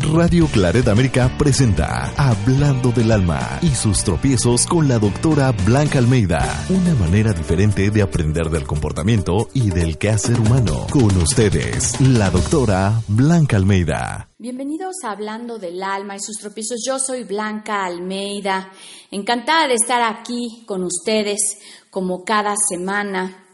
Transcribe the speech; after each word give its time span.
Radio 0.00 0.48
Claret 0.48 0.88
América 0.88 1.30
presenta 1.38 2.12
Hablando 2.16 2.90
del 2.90 3.12
Alma 3.12 3.58
y 3.62 3.68
sus 3.68 4.02
tropiezos 4.02 4.66
con 4.66 4.88
la 4.88 4.98
doctora 4.98 5.52
Blanca 5.64 5.98
Almeida. 5.98 6.66
Una 6.68 6.94
manera 6.96 7.32
diferente 7.32 7.90
de 7.90 8.02
aprender 8.02 8.50
del 8.50 8.66
comportamiento 8.66 9.48
y 9.54 9.70
del 9.70 9.96
quehacer 9.96 10.40
humano. 10.40 10.86
Con 10.90 11.16
ustedes, 11.16 12.00
la 12.00 12.30
doctora 12.30 13.02
Blanca 13.06 13.56
Almeida. 13.56 14.28
Bienvenidos 14.36 14.96
a 15.04 15.12
Hablando 15.12 15.58
del 15.58 15.80
Alma 15.82 16.16
y 16.16 16.20
sus 16.20 16.38
tropiezos. 16.38 16.82
Yo 16.84 16.98
soy 16.98 17.22
Blanca 17.22 17.84
Almeida. 17.84 18.72
Encantada 19.12 19.68
de 19.68 19.74
estar 19.74 20.02
aquí 20.02 20.64
con 20.66 20.82
ustedes 20.82 21.58
como 21.90 22.24
cada 22.24 22.54
semana, 22.68 23.46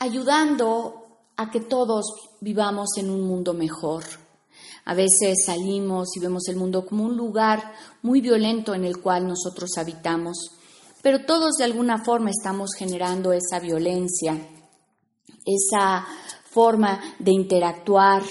ayudando 0.00 1.06
a 1.36 1.50
que 1.50 1.60
todos 1.60 2.06
vivamos 2.40 2.88
en 2.98 3.10
un 3.10 3.22
mundo 3.22 3.54
mejor 3.54 4.23
a 4.84 4.94
veces 4.94 5.44
salimos 5.46 6.16
y 6.16 6.20
vemos 6.20 6.48
el 6.48 6.56
mundo 6.56 6.84
como 6.84 7.04
un 7.04 7.16
lugar 7.16 7.72
muy 8.02 8.20
violento 8.20 8.74
en 8.74 8.84
el 8.84 9.00
cual 9.00 9.26
nosotros 9.26 9.70
habitamos, 9.76 10.50
pero 11.02 11.24
todos 11.24 11.56
de 11.58 11.64
alguna 11.64 12.04
forma 12.04 12.30
estamos 12.30 12.70
generando 12.76 13.32
esa 13.32 13.60
violencia, 13.60 14.38
esa 15.44 16.06
forma 16.50 17.00
de 17.18 17.32
interactuar, 17.32 18.22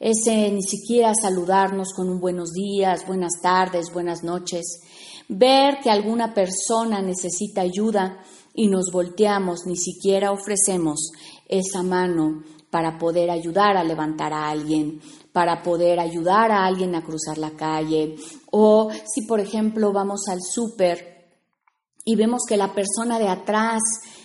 ese 0.00 0.50
ni 0.50 0.62
siquiera 0.62 1.12
saludarnos 1.14 1.92
con 1.94 2.08
un 2.08 2.20
buenos 2.20 2.52
días, 2.52 3.06
buenas 3.06 3.40
tardes, 3.42 3.92
buenas 3.92 4.22
noches, 4.22 4.80
ver 5.28 5.78
que 5.82 5.90
alguna 5.90 6.32
persona 6.32 7.02
necesita 7.02 7.60
ayuda 7.60 8.22
y 8.54 8.68
nos 8.68 8.90
volteamos, 8.92 9.66
ni 9.66 9.76
siquiera 9.76 10.32
ofrecemos 10.32 11.10
esa 11.48 11.82
mano 11.82 12.42
para 12.70 12.98
poder 12.98 13.30
ayudar 13.30 13.76
a 13.76 13.84
levantar 13.84 14.32
a 14.32 14.48
alguien, 14.48 15.00
para 15.38 15.62
poder 15.62 16.00
ayudar 16.00 16.50
a 16.50 16.66
alguien 16.66 16.96
a 16.96 17.04
cruzar 17.04 17.38
la 17.38 17.52
calle. 17.52 18.16
O 18.50 18.90
si, 19.04 19.22
por 19.22 19.38
ejemplo, 19.38 19.92
vamos 19.92 20.22
al 20.28 20.42
súper 20.42 21.28
y 22.04 22.16
vemos 22.16 22.42
que 22.44 22.56
la 22.56 22.74
persona 22.74 23.20
de 23.20 23.28
atrás 23.28 23.80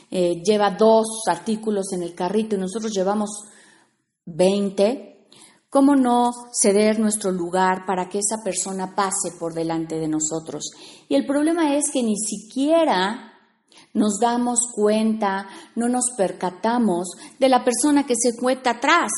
eh, 0.10 0.42
lleva 0.44 0.72
dos 0.72 1.06
artículos 1.28 1.94
en 1.94 2.02
el 2.02 2.16
carrito 2.16 2.56
y 2.56 2.60
nosotros 2.60 2.92
llevamos 2.92 3.30
20, 4.26 5.28
¿cómo 5.70 5.96
no 5.96 6.32
ceder 6.52 7.00
nuestro 7.00 7.32
lugar 7.32 7.86
para 7.86 8.10
que 8.10 8.18
esa 8.18 8.44
persona 8.44 8.96
pase 8.96 9.38
por 9.40 9.54
delante 9.54 10.00
de 10.00 10.08
nosotros? 10.08 10.72
Y 11.08 11.14
el 11.14 11.28
problema 11.28 11.76
es 11.76 11.92
que 11.94 12.02
ni 12.02 12.18
siquiera 12.18 13.34
nos 13.94 14.18
damos 14.20 14.62
cuenta, 14.74 15.48
no 15.76 15.90
nos 15.90 16.10
percatamos 16.18 17.12
de 17.38 17.50
la 17.50 17.64
persona 17.64 18.04
que 18.04 18.16
se 18.16 18.30
encuentra 18.30 18.72
atrás 18.72 19.12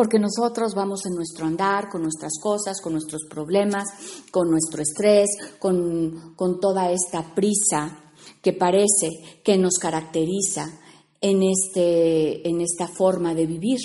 porque 0.00 0.18
nosotros 0.18 0.72
vamos 0.74 1.04
en 1.04 1.14
nuestro 1.14 1.44
andar, 1.44 1.90
con 1.90 2.00
nuestras 2.00 2.32
cosas, 2.42 2.80
con 2.80 2.94
nuestros 2.94 3.26
problemas, 3.28 3.84
con 4.30 4.50
nuestro 4.50 4.80
estrés, 4.80 5.28
con, 5.58 6.34
toda 6.58 6.90
esta 6.90 7.34
prisa 7.34 8.10
que 8.40 8.54
parece 8.54 9.10
que 9.44 9.58
nos 9.58 9.74
caracteriza 9.74 10.70
en, 11.20 11.42
este, 11.42 12.48
en 12.48 12.62
esta 12.62 12.88
forma 12.88 13.34
de 13.34 13.44
vivir. 13.44 13.78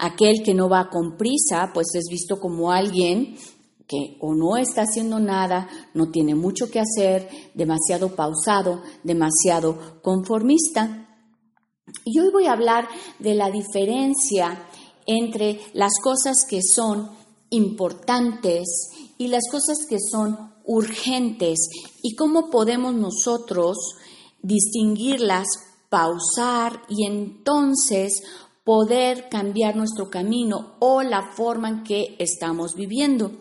Aquel 0.00 0.42
que 0.42 0.52
no 0.52 0.68
va 0.68 0.90
con 0.90 1.16
prisa, 1.16 1.70
pues 1.72 1.94
es 1.94 2.06
visto 2.10 2.40
como 2.40 2.72
alguien 2.72 3.36
que 3.86 4.16
o 4.18 4.34
no 4.34 4.56
está 4.56 4.82
haciendo 4.82 5.20
nada, 5.20 5.68
no 5.94 6.10
tiene 6.10 6.34
mucho 6.34 6.72
que 6.72 6.80
hacer, 6.80 7.28
demasiado 7.54 8.16
pausado, 8.16 8.82
demasiado 9.04 10.02
conformista. 10.02 11.08
Y 12.04 12.18
hoy 12.18 12.30
voy 12.32 12.46
a 12.46 12.52
hablar 12.52 12.88
de 13.20 13.36
la 13.36 13.48
diferencia 13.48 14.66
entre 15.06 15.60
las 15.74 15.92
cosas 16.02 16.44
que 16.48 16.60
son 16.62 17.10
importantes 17.50 18.66
y 19.18 19.28
las 19.28 19.44
cosas 19.50 19.78
que 19.88 19.98
son 20.00 20.52
urgentes 20.64 21.58
y 22.02 22.14
cómo 22.14 22.50
podemos 22.50 22.94
nosotros 22.94 23.76
distinguirlas, 24.42 25.46
pausar 25.88 26.82
y 26.88 27.06
entonces 27.06 28.22
poder 28.64 29.28
cambiar 29.28 29.76
nuestro 29.76 30.08
camino 30.08 30.74
o 30.78 31.02
la 31.02 31.32
forma 31.34 31.68
en 31.68 31.82
que 31.84 32.16
estamos 32.18 32.74
viviendo. 32.74 33.32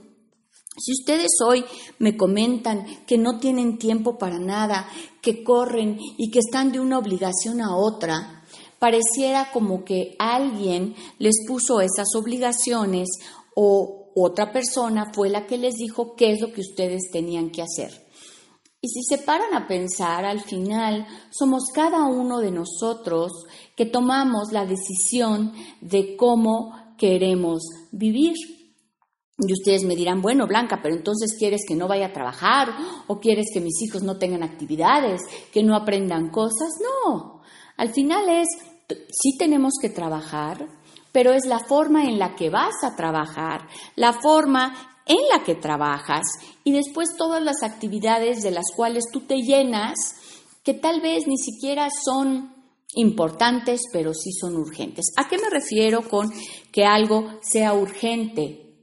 Si 0.77 0.93
ustedes 0.93 1.31
hoy 1.45 1.65
me 1.99 2.17
comentan 2.17 2.85
que 3.05 3.17
no 3.17 3.39
tienen 3.39 3.77
tiempo 3.77 4.17
para 4.17 4.39
nada, 4.39 4.87
que 5.21 5.43
corren 5.43 5.97
y 6.17 6.31
que 6.31 6.39
están 6.39 6.71
de 6.71 6.79
una 6.79 6.97
obligación 6.97 7.61
a 7.61 7.75
otra, 7.75 8.40
pareciera 8.81 9.51
como 9.53 9.85
que 9.85 10.15
alguien 10.17 10.95
les 11.19 11.35
puso 11.47 11.81
esas 11.81 12.15
obligaciones 12.15 13.09
o 13.55 14.11
otra 14.15 14.51
persona 14.51 15.11
fue 15.13 15.29
la 15.29 15.45
que 15.45 15.59
les 15.59 15.75
dijo 15.75 16.15
qué 16.15 16.31
es 16.31 16.41
lo 16.41 16.51
que 16.51 16.61
ustedes 16.61 17.11
tenían 17.11 17.51
que 17.51 17.61
hacer. 17.61 17.91
Y 18.81 18.87
si 18.87 19.03
se 19.03 19.19
paran 19.19 19.53
a 19.53 19.67
pensar, 19.67 20.25
al 20.25 20.41
final 20.41 21.05
somos 21.29 21.65
cada 21.71 22.07
uno 22.07 22.39
de 22.39 22.49
nosotros 22.49 23.45
que 23.75 23.85
tomamos 23.85 24.51
la 24.51 24.65
decisión 24.65 25.53
de 25.81 26.17
cómo 26.17 26.95
queremos 26.97 27.61
vivir. 27.91 28.33
Y 29.37 29.53
ustedes 29.53 29.83
me 29.83 29.95
dirán, 29.95 30.23
bueno, 30.23 30.47
Blanca, 30.47 30.79
pero 30.81 30.95
entonces 30.95 31.35
quieres 31.37 31.61
que 31.67 31.75
no 31.75 31.87
vaya 31.87 32.07
a 32.07 32.13
trabajar 32.13 32.69
o 33.05 33.19
quieres 33.19 33.51
que 33.53 33.61
mis 33.61 33.79
hijos 33.83 34.01
no 34.01 34.17
tengan 34.17 34.41
actividades, 34.41 35.21
que 35.53 35.61
no 35.61 35.75
aprendan 35.75 36.31
cosas. 36.31 36.69
No, 36.81 37.41
al 37.77 37.89
final 37.93 38.27
es 38.29 38.47
sí 39.09 39.37
tenemos 39.37 39.73
que 39.81 39.89
trabajar, 39.89 40.67
pero 41.11 41.33
es 41.33 41.45
la 41.45 41.59
forma 41.59 42.05
en 42.05 42.19
la 42.19 42.35
que 42.35 42.49
vas 42.49 42.83
a 42.83 42.95
trabajar, 42.95 43.67
la 43.95 44.13
forma 44.13 44.73
en 45.05 45.27
la 45.29 45.43
que 45.43 45.55
trabajas 45.55 46.23
y 46.63 46.71
después 46.71 47.15
todas 47.17 47.41
las 47.41 47.63
actividades 47.63 48.43
de 48.43 48.51
las 48.51 48.65
cuales 48.75 49.05
tú 49.11 49.21
te 49.21 49.41
llenas, 49.41 49.95
que 50.63 50.73
tal 50.73 51.01
vez 51.01 51.27
ni 51.27 51.37
siquiera 51.37 51.89
son 52.05 52.53
importantes, 52.93 53.81
pero 53.91 54.13
sí 54.13 54.31
son 54.31 54.55
urgentes. 54.55 55.07
¿A 55.17 55.27
qué 55.27 55.37
me 55.37 55.49
refiero 55.49 56.07
con 56.07 56.31
que 56.71 56.85
algo 56.85 57.39
sea 57.41 57.73
urgente? 57.73 58.75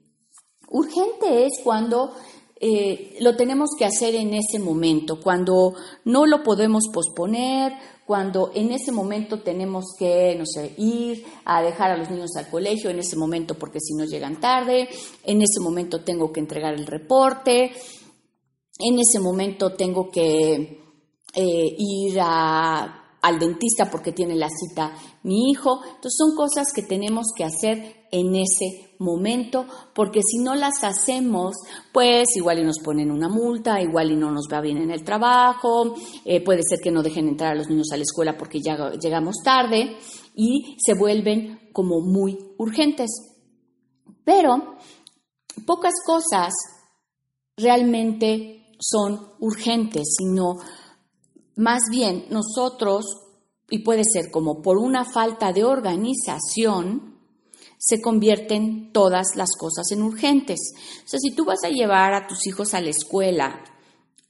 Urgente 0.70 1.46
es 1.46 1.60
cuando 1.62 2.14
eh, 2.60 3.16
lo 3.20 3.36
tenemos 3.36 3.70
que 3.78 3.84
hacer 3.84 4.14
en 4.14 4.34
ese 4.34 4.58
momento, 4.58 5.20
cuando 5.20 5.74
no 6.04 6.26
lo 6.26 6.42
podemos 6.42 6.88
posponer, 6.92 7.72
cuando 8.08 8.52
en 8.54 8.72
ese 8.72 8.90
momento 8.90 9.40
tenemos 9.40 9.94
que, 9.98 10.34
no 10.34 10.46
sé, 10.46 10.72
ir 10.78 11.26
a 11.44 11.60
dejar 11.60 11.90
a 11.90 11.96
los 11.98 12.08
niños 12.08 12.30
al 12.36 12.48
colegio, 12.48 12.88
en 12.88 13.00
ese 13.00 13.16
momento 13.16 13.52
porque 13.52 13.80
si 13.80 13.92
no 13.92 14.06
llegan 14.06 14.40
tarde, 14.40 14.88
en 15.24 15.42
ese 15.42 15.60
momento 15.60 16.02
tengo 16.02 16.32
que 16.32 16.40
entregar 16.40 16.72
el 16.72 16.86
reporte, 16.86 17.70
en 18.78 18.98
ese 18.98 19.20
momento 19.20 19.74
tengo 19.74 20.08
que 20.10 20.80
eh, 21.34 21.76
ir 21.76 22.18
al 23.28 23.38
dentista 23.38 23.90
porque 23.90 24.12
tiene 24.12 24.34
la 24.34 24.48
cita 24.48 24.92
mi 25.22 25.50
hijo. 25.50 25.80
Entonces 25.84 26.16
son 26.16 26.34
cosas 26.34 26.68
que 26.74 26.82
tenemos 26.82 27.26
que 27.36 27.44
hacer 27.44 28.06
en 28.10 28.34
ese 28.34 28.94
momento, 28.98 29.66
porque 29.94 30.22
si 30.22 30.38
no 30.38 30.54
las 30.54 30.82
hacemos, 30.82 31.56
pues 31.92 32.26
igual 32.36 32.58
y 32.58 32.64
nos 32.64 32.78
ponen 32.78 33.10
una 33.10 33.28
multa, 33.28 33.80
igual 33.80 34.10
y 34.10 34.16
no 34.16 34.30
nos 34.30 34.46
va 34.50 34.60
bien 34.60 34.78
en 34.78 34.90
el 34.90 35.04
trabajo, 35.04 35.94
eh, 36.24 36.42
puede 36.42 36.62
ser 36.62 36.80
que 36.80 36.90
no 36.90 37.02
dejen 37.02 37.28
entrar 37.28 37.52
a 37.52 37.56
los 37.56 37.68
niños 37.68 37.92
a 37.92 37.96
la 37.96 38.02
escuela 38.02 38.36
porque 38.36 38.60
ya 38.60 38.92
llegamos 38.92 39.36
tarde 39.44 39.96
y 40.34 40.76
se 40.84 40.94
vuelven 40.94 41.70
como 41.72 42.00
muy 42.00 42.38
urgentes. 42.58 43.10
Pero 44.24 44.76
pocas 45.66 45.94
cosas 46.04 46.54
realmente 47.56 48.74
son 48.80 49.32
urgentes, 49.40 50.16
sino 50.16 50.54
más 51.58 51.82
bien 51.90 52.26
nosotros, 52.30 53.04
y 53.68 53.80
puede 53.80 54.04
ser 54.04 54.30
como 54.30 54.62
por 54.62 54.78
una 54.78 55.04
falta 55.04 55.52
de 55.52 55.64
organización, 55.64 57.18
se 57.78 58.00
convierten 58.00 58.92
todas 58.92 59.34
las 59.34 59.50
cosas 59.58 59.90
en 59.90 60.02
urgentes. 60.02 60.58
O 61.04 61.08
sea, 61.08 61.18
si 61.18 61.32
tú 61.32 61.44
vas 61.44 61.64
a 61.64 61.68
llevar 61.68 62.14
a 62.14 62.28
tus 62.28 62.46
hijos 62.46 62.74
a 62.74 62.80
la 62.80 62.90
escuela 62.90 63.64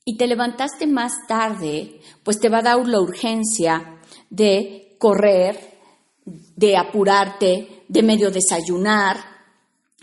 y 0.06 0.16
te 0.16 0.26
levantaste 0.26 0.86
más 0.86 1.12
tarde, 1.28 2.00
pues 2.22 2.40
te 2.40 2.48
va 2.48 2.58
a 2.58 2.62
dar 2.62 2.88
la 2.88 3.00
urgencia 3.00 4.00
de 4.30 4.96
correr, 4.98 5.80
de 6.24 6.78
apurarte, 6.78 7.84
de 7.88 8.02
medio 8.02 8.30
desayunar. 8.30 9.18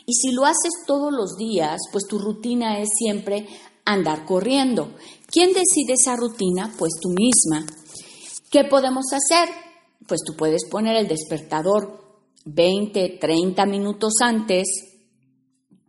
Y 0.06 0.14
si 0.14 0.32
lo 0.32 0.46
haces 0.46 0.84
todos 0.86 1.12
los 1.12 1.38
días, 1.38 1.82
pues 1.92 2.06
tu 2.08 2.20
rutina 2.20 2.80
es 2.80 2.90
siempre 2.96 3.48
andar 3.84 4.26
corriendo. 4.26 4.92
¿Quién 5.36 5.50
decide 5.50 5.96
esa 6.02 6.16
rutina? 6.16 6.72
Pues 6.80 6.94
tú 7.02 7.10
misma. 7.10 7.66
¿Qué 8.50 8.64
podemos 8.64 9.08
hacer? 9.12 9.54
Pues 10.08 10.22
tú 10.26 10.34
puedes 10.38 10.66
poner 10.70 10.96
el 10.96 11.10
despertador 11.10 12.24
20, 12.46 13.18
30 13.20 13.66
minutos 13.66 14.14
antes 14.24 14.66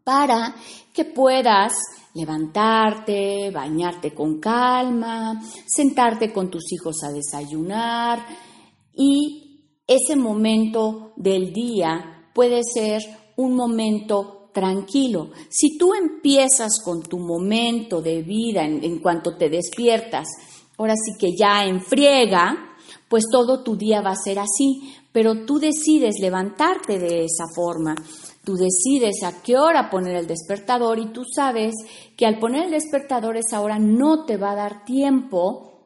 para 0.03 0.57
que 0.93 1.05
puedas 1.05 1.75
levantarte, 2.15 3.53
bañarte 3.53 4.13
con 4.13 4.41
calma, 4.41 5.41
sentarte 5.65 6.33
con 6.33 6.51
tus 6.51 6.65
hijos 6.73 7.05
a 7.05 7.13
desayunar 7.13 8.27
y 8.97 9.79
ese 9.87 10.17
momento 10.17 11.13
del 11.15 11.53
día 11.53 12.33
puede 12.35 12.63
ser 12.65 13.01
un 13.37 13.55
momento 13.55 14.36
tranquilo. 14.57 15.33
Si 15.51 15.77
tú 15.77 15.93
empiezas 15.93 16.81
con 16.83 17.03
tu 17.03 17.19
momento 17.19 18.01
de 18.01 18.23
vida 18.23 18.65
en, 18.65 19.01
cuanto 19.01 19.37
te 19.37 19.51
despiertas, 19.51 20.27
ahora 20.79 20.95
sí 20.95 21.13
que 21.21 21.37
ya 21.39 21.67
en 21.67 21.83
friega, 21.83 22.75
pues 23.07 23.25
todo 23.31 23.63
tu 23.63 23.77
día 23.77 24.01
va 24.01 24.13
a 24.13 24.17
ser 24.17 24.39
así, 24.39 24.95
pero 25.13 25.45
tú 25.45 25.59
decides 25.59 26.15
levantarte 26.23 26.99
de 26.99 27.27
esa 27.27 27.45
forma. 27.55 27.95
Tú 28.43 28.55
decides 28.55 29.23
a 29.25 29.43
qué 29.43 29.59
hora 29.59 29.91
poner 29.91 30.17
el 30.17 30.27
despertador 30.27 30.99
y 31.01 31.13
tú 31.13 31.25
sabes 31.25 31.75
que 32.17 32.25
al 32.25 32.39
poner 32.39 32.65
el 32.65 32.71
despertador 32.71 33.37
esa 33.37 33.61
hora 33.61 33.79
no 33.79 34.25
te 34.25 34.39
va 34.39 34.53
a 34.53 34.57
dar 34.57 34.87
tiempo 34.87 35.85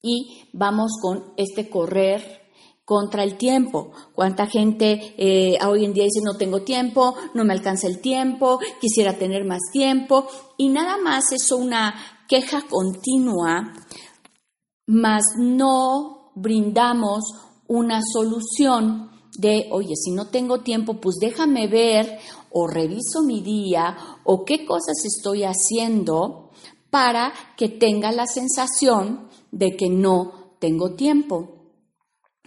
y 0.00 0.44
vamos 0.52 0.92
con 1.02 1.32
este 1.36 1.68
correr 1.68 2.47
contra 2.88 3.22
el 3.22 3.36
tiempo. 3.36 3.90
¿Cuánta 4.14 4.46
gente 4.46 5.14
eh, 5.18 5.58
hoy 5.62 5.84
en 5.84 5.92
día 5.92 6.04
dice 6.04 6.22
no 6.24 6.38
tengo 6.38 6.62
tiempo, 6.62 7.14
no 7.34 7.44
me 7.44 7.52
alcanza 7.52 7.86
el 7.86 8.00
tiempo, 8.00 8.58
quisiera 8.80 9.18
tener 9.18 9.44
más 9.44 9.60
tiempo? 9.70 10.26
Y 10.56 10.70
nada 10.70 10.96
más 10.96 11.30
es 11.32 11.52
una 11.52 11.94
queja 12.26 12.62
continua, 12.62 13.74
mas 14.86 15.22
no 15.36 16.32
brindamos 16.34 17.24
una 17.66 18.00
solución 18.10 19.10
de, 19.36 19.68
oye, 19.70 19.94
si 19.94 20.10
no 20.10 20.28
tengo 20.28 20.60
tiempo, 20.60 20.94
pues 20.94 21.16
déjame 21.20 21.68
ver 21.68 22.18
o 22.50 22.66
reviso 22.66 23.22
mi 23.22 23.42
día 23.42 23.98
o 24.24 24.46
qué 24.46 24.64
cosas 24.64 24.96
estoy 25.04 25.42
haciendo 25.44 26.52
para 26.88 27.34
que 27.58 27.68
tenga 27.68 28.12
la 28.12 28.24
sensación 28.24 29.28
de 29.52 29.76
que 29.76 29.90
no 29.90 30.54
tengo 30.58 30.94
tiempo. 30.94 31.57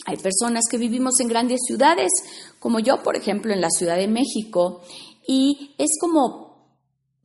Hay 0.06 0.18
personas 0.18 0.64
que 0.70 0.78
vivimos 0.78 1.20
en 1.20 1.28
grandes 1.28 1.62
ciudades, 1.66 2.12
como 2.60 2.80
yo, 2.80 3.04
por 3.04 3.16
ejemplo, 3.16 3.54
en 3.54 3.62
la 3.62 3.70
Ciudad 3.70 3.98
de 3.98 4.08
México, 4.08 4.82
y 5.28 5.76
es 5.78 5.98
como 6.00 6.52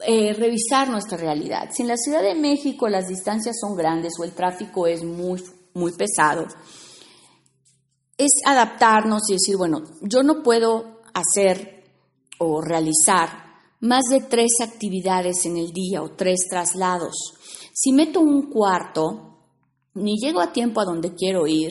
eh, 0.01 0.35
revisar 0.35 0.91
nuestra 0.91 1.17
realidad. 1.17 1.71
Si 1.73 1.83
en 1.83 1.89
la 1.89 1.97
Ciudad 1.97 2.23
de 2.23 2.35
México 2.35 2.89
las 2.89 3.09
distancias 3.09 3.57
son 3.61 3.77
grandes 3.77 4.13
o 4.21 4.25
el 4.25 4.33
tráfico 4.33 4.87
es 4.87 5.03
muy, 5.03 5.43
muy 5.73 5.93
pesado, 5.93 6.47
es 8.19 8.31
adaptarnos 8.45 9.23
y 9.31 9.35
decir, 9.35 9.57
bueno, 9.57 9.83
yo 10.03 10.23
no 10.23 10.43
puedo 10.43 11.01
hacer 11.15 11.85
o 12.39 12.61
realizar 12.61 13.47
más 13.81 14.05
de 14.11 14.21
tres 14.21 14.61
actividades 14.61 15.45
en 15.45 15.57
el 15.57 15.73
día 15.73 16.03
o 16.03 16.11
tres 16.11 16.47
traslados. 16.49 17.15
Si 17.73 17.93
meto 17.93 18.21
un 18.21 18.51
cuarto, 18.51 19.39
ni 19.95 20.17
llego 20.19 20.41
a 20.41 20.53
tiempo 20.53 20.81
a 20.81 20.85
donde 20.85 21.15
quiero 21.15 21.47
ir, 21.47 21.71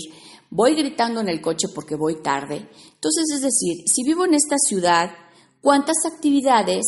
voy 0.55 0.73
gritando 0.73 1.19
en 1.19 1.27
el 1.27 1.41
coche 1.41 1.67
porque 1.75 1.95
voy 1.95 2.21
tarde. 2.21 2.69
Entonces, 2.93 3.25
es 3.35 3.41
decir, 3.41 3.83
si 3.85 4.03
vivo 4.03 4.23
en 4.23 4.33
esta 4.33 4.55
ciudad, 4.57 5.11
¿cuántas 5.59 5.97
actividades 6.05 6.85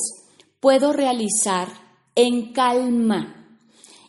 puedo 0.61 0.93
realizar 0.93 1.67
en 2.15 2.53
calma? 2.53 3.59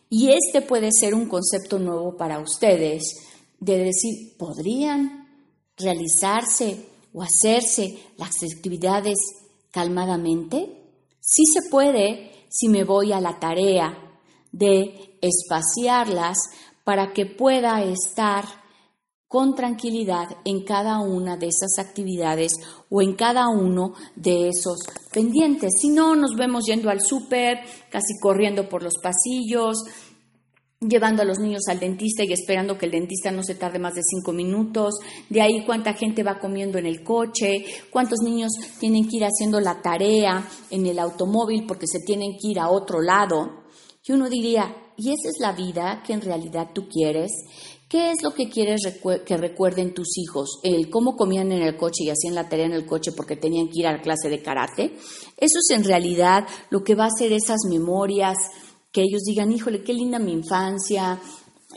Y 0.09 0.31
este 0.31 0.63
puede 0.63 0.91
ser 0.93 1.13
un 1.13 1.29
concepto 1.29 1.81
nuevo 1.81 2.17
para 2.17 2.39
ustedes, 2.39 3.03
de 3.59 3.79
decir, 3.79 4.37
¿podrían 4.39 5.27
realizarse 5.77 6.87
o 7.13 7.23
hacerse 7.23 7.99
las 8.17 8.31
actividades 8.55 9.19
calmadamente? 9.73 10.85
Sí 11.21 11.43
se 11.53 11.69
puede 11.69 12.31
si 12.49 12.69
me 12.69 12.85
voy 12.85 13.13
a 13.13 13.21
la 13.21 13.41
tarea 13.41 13.99
de 14.53 15.19
espaciarlas 15.21 16.39
para 16.85 17.13
que 17.13 17.27
pueda 17.27 17.83
estar 17.83 18.45
con 19.29 19.55
tranquilidad 19.55 20.29
en 20.45 20.65
cada 20.65 21.01
una 21.01 21.37
de 21.37 21.49
esas 21.49 21.79
actividades 21.79 22.53
o 22.89 23.03
en 23.03 23.15
cada 23.15 23.49
uno 23.49 23.93
de 24.17 24.49
esos 24.49 24.79
pendientes. 25.13 25.71
Si 25.81 25.91
no, 25.91 26.17
nos 26.17 26.35
vemos 26.35 26.65
yendo 26.67 26.89
al 26.89 27.03
súper, 27.03 27.59
casi 27.91 28.19
corriendo 28.23 28.71
por 28.71 28.83
los 28.83 28.95
pasillos, 29.03 29.85
llevando 30.81 31.23
a 31.23 31.25
los 31.27 31.39
niños 31.39 31.63
al 31.69 31.79
dentista 31.79 32.25
y 32.25 32.33
esperando 32.33 32.79
que 32.79 32.87
el 32.87 32.93
dentista 32.93 33.31
no 33.31 33.43
se 33.43 33.57
tarde 33.57 33.79
más 33.79 33.95
de 33.95 34.03
cinco 34.03 34.33
minutos, 34.33 34.95
de 35.29 35.43
ahí 35.43 35.65
cuánta 35.67 35.93
gente 35.93 36.23
va 36.23 36.39
comiendo 36.39 36.79
en 36.79 36.87
el 36.87 37.03
coche, 37.03 37.65
cuántos 37.91 38.21
niños 38.21 38.53
tienen 38.81 39.09
que 39.09 39.19
ir 39.19 39.25
haciendo 39.25 39.61
la 39.61 39.83
tarea 39.83 40.49
en 40.71 40.87
el 40.87 40.99
automóvil 40.99 41.67
porque 41.67 41.87
se 41.87 42.01
tienen 42.01 42.33
que 42.41 42.49
ir 42.49 42.61
a 42.61 42.71
otro 42.71 43.03
lado. 43.03 43.65
Y 44.05 44.13
uno 44.13 44.31
diría, 44.31 44.75
¿y 44.97 45.11
esa 45.11 45.29
es 45.29 45.39
la 45.41 45.53
vida 45.53 46.03
que 46.07 46.15
en 46.15 46.23
realidad 46.23 46.71
tú 46.73 46.89
quieres? 46.89 47.31
¿Qué 47.89 48.11
es 48.11 48.23
lo 48.23 48.35
que 48.35 48.51
quieres 48.51 48.83
que 49.25 49.37
recuerden 49.39 49.95
tus 49.95 50.19
hijos? 50.19 50.61
¿El 50.63 50.91
cómo 50.91 51.17
comían 51.17 51.53
en 51.53 51.63
el 51.63 51.79
coche 51.79 52.05
y 52.05 52.11
hacían 52.11 52.35
la 52.35 52.47
tarea 52.47 52.67
en 52.67 52.75
el 52.75 52.85
coche 52.85 53.13
porque 53.13 53.35
tenían 53.35 53.69
que 53.69 53.81
ir 53.81 53.87
a 53.87 53.93
la 53.93 54.03
clase 54.03 54.29
de 54.29 54.43
karate? 54.43 54.93
Eso 55.39 55.59
es 55.59 55.71
en 55.71 55.85
realidad 55.85 56.47
lo 56.69 56.85
que 56.85 56.95
va 56.95 57.07
a 57.07 57.19
ser 57.19 57.33
esas 57.33 57.61
memorias, 57.67 58.37
que 58.93 59.01
ellos 59.01 59.23
digan, 59.23 59.53
híjole, 59.53 59.83
qué 59.83 59.95
linda 59.95 60.19
mi 60.19 60.33
infancia, 60.33 61.19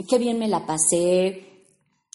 qué 0.09 0.17
bien 0.17 0.37
me 0.37 0.49
la 0.49 0.65
pasé, 0.65 1.65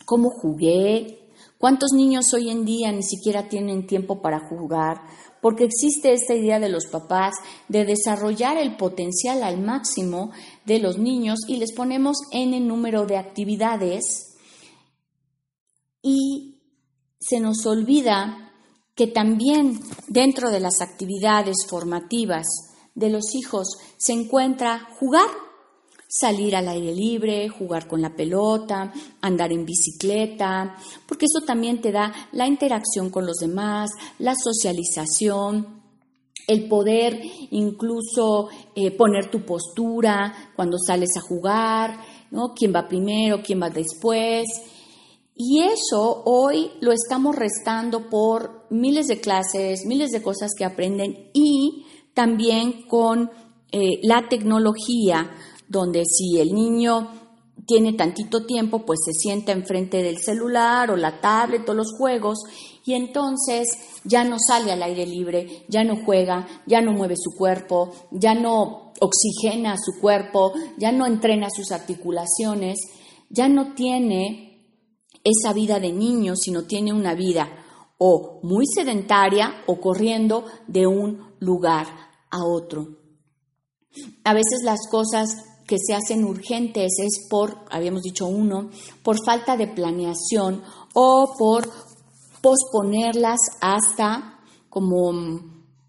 cómo 0.04 0.28
jugué. 0.28 1.30
¿Cuántos 1.56 1.92
niños 1.92 2.34
hoy 2.34 2.50
en 2.50 2.66
día 2.66 2.92
ni 2.92 3.02
siquiera 3.02 3.48
tienen 3.48 3.86
tiempo 3.86 4.20
para 4.20 4.40
jugar? 4.46 5.00
Porque 5.46 5.62
existe 5.62 6.12
esta 6.12 6.34
idea 6.34 6.58
de 6.58 6.68
los 6.68 6.86
papás 6.86 7.36
de 7.68 7.84
desarrollar 7.84 8.56
el 8.56 8.76
potencial 8.76 9.44
al 9.44 9.60
máximo 9.60 10.32
de 10.64 10.80
los 10.80 10.98
niños 10.98 11.38
y 11.46 11.58
les 11.58 11.72
ponemos 11.72 12.16
el 12.32 12.66
número 12.66 13.06
de 13.06 13.16
actividades 13.16 14.34
y 16.02 16.58
se 17.20 17.38
nos 17.38 17.64
olvida 17.64 18.52
que 18.96 19.06
también 19.06 19.78
dentro 20.08 20.50
de 20.50 20.58
las 20.58 20.80
actividades 20.80 21.58
formativas 21.68 22.48
de 22.96 23.10
los 23.10 23.32
hijos 23.36 23.68
se 23.98 24.14
encuentra 24.14 24.88
jugar, 24.98 25.28
salir 26.08 26.54
al 26.56 26.68
aire 26.68 26.94
libre, 26.94 27.48
jugar 27.48 27.86
con 27.86 28.00
la 28.00 28.14
pelota, 28.14 28.92
andar 29.20 29.52
en 29.52 29.64
bicicleta, 29.64 30.76
porque 31.06 31.26
eso 31.26 31.44
también 31.44 31.80
te 31.80 31.92
da 31.92 32.12
la 32.32 32.46
interacción 32.46 33.10
con 33.10 33.26
los 33.26 33.38
demás, 33.38 33.90
la 34.18 34.34
socialización, 34.34 35.82
el 36.46 36.68
poder 36.68 37.20
incluso 37.50 38.48
eh, 38.74 38.90
poner 38.92 39.30
tu 39.30 39.44
postura 39.44 40.52
cuando 40.54 40.78
sales 40.78 41.10
a 41.16 41.20
jugar, 41.20 41.98
¿no? 42.30 42.54
¿Quién 42.54 42.72
va 42.74 42.88
primero, 42.88 43.42
quién 43.42 43.60
va 43.60 43.70
después? 43.70 44.46
Y 45.34 45.60
eso 45.62 46.22
hoy 46.24 46.70
lo 46.80 46.92
estamos 46.92 47.36
restando 47.36 48.08
por 48.08 48.66
miles 48.70 49.06
de 49.08 49.20
clases, 49.20 49.84
miles 49.84 50.10
de 50.10 50.22
cosas 50.22 50.52
que 50.56 50.64
aprenden 50.64 51.30
y 51.34 51.84
también 52.14 52.86
con 52.88 53.30
eh, 53.70 54.00
la 54.02 54.28
tecnología, 54.28 55.30
donde 55.68 56.04
si 56.04 56.38
el 56.40 56.54
niño 56.54 57.10
tiene 57.66 57.94
tantito 57.94 58.44
tiempo, 58.46 58.84
pues 58.84 59.00
se 59.04 59.12
sienta 59.12 59.52
enfrente 59.52 60.02
del 60.02 60.18
celular 60.18 60.90
o 60.90 60.96
la 60.96 61.20
tablet 61.20 61.68
o 61.68 61.74
los 61.74 61.92
juegos 61.98 62.38
y 62.84 62.94
entonces 62.94 63.66
ya 64.04 64.24
no 64.24 64.36
sale 64.38 64.70
al 64.70 64.82
aire 64.82 65.06
libre, 65.06 65.64
ya 65.68 65.82
no 65.82 65.96
juega, 66.04 66.46
ya 66.66 66.80
no 66.80 66.92
mueve 66.92 67.16
su 67.16 67.36
cuerpo, 67.36 67.92
ya 68.12 68.34
no 68.34 68.92
oxigena 69.00 69.76
su 69.76 70.00
cuerpo, 70.00 70.52
ya 70.78 70.92
no 70.92 71.06
entrena 71.06 71.48
sus 71.50 71.72
articulaciones, 71.72 72.78
ya 73.28 73.48
no 73.48 73.74
tiene 73.74 74.46
esa 75.24 75.52
vida 75.52 75.80
de 75.80 75.92
niño, 75.92 76.36
sino 76.36 76.64
tiene 76.64 76.92
una 76.92 77.14
vida 77.14 77.48
o 77.98 78.40
muy 78.42 78.66
sedentaria 78.66 79.62
o 79.66 79.80
corriendo 79.80 80.44
de 80.68 80.86
un 80.86 81.34
lugar 81.40 81.86
a 82.30 82.44
otro. 82.44 82.86
A 84.24 84.34
veces 84.34 84.62
las 84.62 84.80
cosas 84.90 85.28
que 85.66 85.76
se 85.78 85.94
hacen 85.94 86.24
urgentes 86.24 86.92
es 86.98 87.26
por, 87.28 87.64
habíamos 87.70 88.02
dicho 88.02 88.26
uno, 88.26 88.70
por 89.02 89.16
falta 89.24 89.56
de 89.56 89.66
planeación 89.66 90.62
o 90.94 91.34
por 91.36 91.68
posponerlas 92.40 93.40
hasta 93.60 94.38
como, 94.68 95.12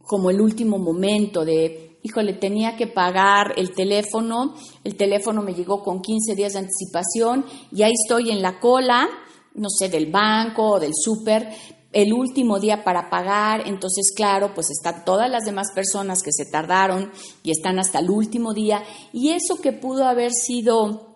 como 0.03 0.29
el 0.29 0.41
último 0.41 0.79
momento 0.79 1.45
de, 1.45 1.99
híjole, 2.01 2.33
tenía 2.33 2.75
que 2.75 2.87
pagar 2.87 3.53
el 3.57 3.73
teléfono, 3.73 4.55
el 4.83 4.95
teléfono 4.95 5.43
me 5.43 5.53
llegó 5.53 5.83
con 5.83 6.01
15 6.01 6.35
días 6.35 6.53
de 6.53 6.59
anticipación 6.59 7.45
y 7.71 7.83
ahí 7.83 7.93
estoy 7.93 8.31
en 8.31 8.41
la 8.41 8.59
cola, 8.59 9.07
no 9.53 9.69
sé, 9.69 9.89
del 9.89 10.11
banco 10.11 10.73
o 10.73 10.79
del 10.79 10.93
súper, 10.95 11.49
el 11.97 12.13
último 12.13 12.59
día 12.59 12.83
para 12.83 13.09
pagar, 13.09 13.63
entonces 13.65 14.13
claro, 14.15 14.53
pues 14.53 14.69
están 14.69 15.03
todas 15.03 15.31
las 15.31 15.45
demás 15.45 15.71
personas 15.73 16.21
que 16.21 16.31
se 16.31 16.45
tardaron 16.45 17.11
y 17.41 17.49
están 17.49 17.79
hasta 17.79 17.97
el 17.97 18.11
último 18.11 18.53
día 18.53 18.83
y 19.11 19.31
eso 19.31 19.59
que 19.59 19.71
pudo 19.71 20.05
haber 20.05 20.31
sido 20.31 21.15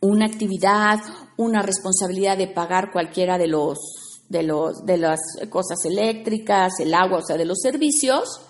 una 0.00 0.26
actividad, 0.26 0.98
una 1.36 1.62
responsabilidad 1.62 2.36
de 2.36 2.48
pagar 2.48 2.90
cualquiera 2.90 3.38
de 3.38 3.46
los 3.46 3.78
de, 4.28 4.42
los, 4.42 4.84
de 4.84 4.96
las 4.96 5.20
cosas 5.50 5.84
eléctricas, 5.84 6.80
el 6.80 6.94
agua, 6.94 7.18
o 7.18 7.22
sea, 7.22 7.36
de 7.36 7.44
los 7.44 7.60
servicios, 7.60 8.40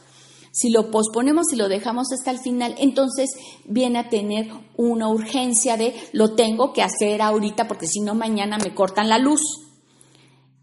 si 0.50 0.70
lo 0.70 0.90
posponemos 0.90 1.52
y 1.52 1.56
lo 1.56 1.68
dejamos 1.68 2.08
hasta 2.14 2.30
el 2.30 2.38
final, 2.38 2.76
entonces 2.78 3.28
viene 3.66 3.98
a 3.98 4.08
tener 4.08 4.48
una 4.78 5.08
urgencia 5.08 5.76
de 5.76 5.94
lo 6.12 6.34
tengo 6.34 6.72
que 6.72 6.82
hacer 6.82 7.20
ahorita 7.20 7.68
porque 7.68 7.86
si 7.86 8.00
no 8.00 8.14
mañana 8.14 8.56
me 8.56 8.74
cortan 8.74 9.10
la 9.10 9.18
luz. 9.18 9.67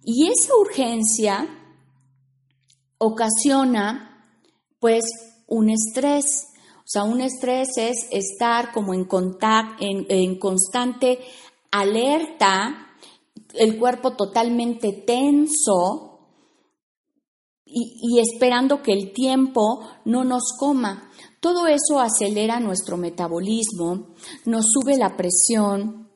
Y 0.05 0.27
esa 0.27 0.55
urgencia 0.55 1.47
ocasiona 2.97 4.11
Pues 4.79 5.03
un 5.47 5.69
estrés. 5.69 6.47
O 6.79 6.87
sea, 6.87 7.03
un 7.03 7.21
estrés 7.21 7.69
es 7.77 8.07
estar 8.11 8.71
como 8.71 8.93
en, 8.93 9.07
en, 9.79 10.05
en 10.07 10.37
constante 10.37 11.19
alerta, 11.71 12.95
el 13.55 13.79
cuerpo 13.79 14.15
totalmente 14.15 14.93
tenso, 14.93 16.15
y, 17.65 18.19
esperando 18.19 18.81
que 18.81 18.93
el 18.93 19.11
tiempo 19.11 19.87
no 20.05 20.23
nos 20.23 20.53
coma. 20.57 21.09
Todo 21.39 21.67
eso 21.67 21.99
acelera 21.99 22.59
nuestro 22.59 22.95
metabolismo, 22.97 24.13
nos 24.45 24.65
sube 24.71 24.97
la 24.97 25.17
presión, 25.17 26.09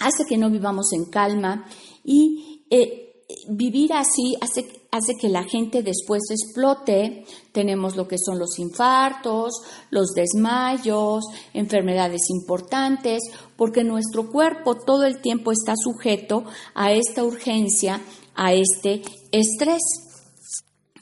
hace 0.00 0.24
que 0.28 0.38
no 0.38 0.50
vivamos 0.50 0.92
en 0.92 1.04
calma 1.04 1.66
y 2.04 2.66
eh, 2.70 3.01
vivir 3.48 3.92
así 3.92 4.36
hace, 4.40 4.66
hace 4.90 5.14
que 5.20 5.28
la 5.28 5.44
gente 5.44 5.82
después 5.82 6.22
explote. 6.30 7.24
Tenemos 7.52 7.96
lo 7.96 8.08
que 8.08 8.16
son 8.18 8.38
los 8.38 8.58
infartos, 8.58 9.52
los 9.90 10.12
desmayos, 10.14 11.24
enfermedades 11.54 12.22
importantes, 12.30 13.22
porque 13.56 13.84
nuestro 13.84 14.30
cuerpo 14.30 14.74
todo 14.74 15.04
el 15.04 15.20
tiempo 15.20 15.52
está 15.52 15.74
sujeto 15.76 16.44
a 16.74 16.92
esta 16.92 17.24
urgencia, 17.24 18.00
a 18.34 18.54
este 18.54 19.02
estrés. 19.30 19.82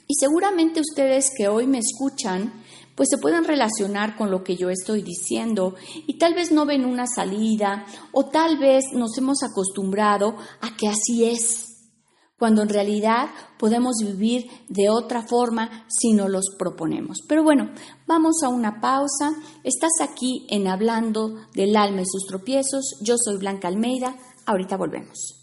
Y 0.07 0.15
seguramente 0.19 0.81
ustedes 0.81 1.31
que 1.35 1.47
hoy 1.47 1.67
me 1.67 1.79
escuchan, 1.79 2.63
pues 2.95 3.09
se 3.09 3.17
pueden 3.17 3.45
relacionar 3.45 4.17
con 4.17 4.29
lo 4.29 4.43
que 4.43 4.55
yo 4.55 4.69
estoy 4.69 5.01
diciendo 5.01 5.75
y 6.05 6.17
tal 6.17 6.33
vez 6.33 6.51
no 6.51 6.65
ven 6.65 6.85
una 6.85 7.07
salida 7.07 7.85
o 8.11 8.25
tal 8.25 8.57
vez 8.57 8.85
nos 8.93 9.17
hemos 9.17 9.43
acostumbrado 9.43 10.35
a 10.59 10.75
que 10.77 10.87
así 10.87 11.25
es, 11.25 11.70
cuando 12.41 12.63
en 12.63 12.69
realidad 12.69 13.29
podemos 13.59 13.97
vivir 14.03 14.49
de 14.67 14.89
otra 14.89 15.21
forma 15.21 15.85
si 15.87 16.13
nos 16.13 16.27
los 16.27 16.45
proponemos. 16.57 17.19
Pero 17.27 17.43
bueno, 17.43 17.69
vamos 18.07 18.37
a 18.43 18.49
una 18.49 18.81
pausa. 18.81 19.33
Estás 19.63 19.91
aquí 20.01 20.47
en 20.49 20.67
Hablando 20.67 21.35
del 21.53 21.75
alma 21.75 22.01
y 22.01 22.05
sus 22.07 22.25
tropiezos. 22.25 22.97
Yo 22.99 23.13
soy 23.23 23.37
Blanca 23.37 23.67
Almeida. 23.67 24.15
Ahorita 24.47 24.75
volvemos. 24.75 25.37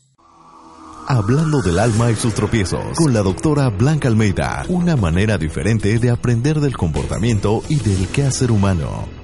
Hablando 1.06 1.62
del 1.62 1.78
alma 1.78 2.10
y 2.10 2.16
sus 2.16 2.34
tropiezos, 2.34 2.96
con 2.96 3.14
la 3.14 3.22
doctora 3.22 3.70
Blanca 3.70 4.08
Almeida, 4.08 4.64
una 4.68 4.96
manera 4.96 5.38
diferente 5.38 6.00
de 6.00 6.10
aprender 6.10 6.58
del 6.58 6.76
comportamiento 6.76 7.62
y 7.68 7.76
del 7.76 8.08
quehacer 8.08 8.50
humano. 8.50 9.17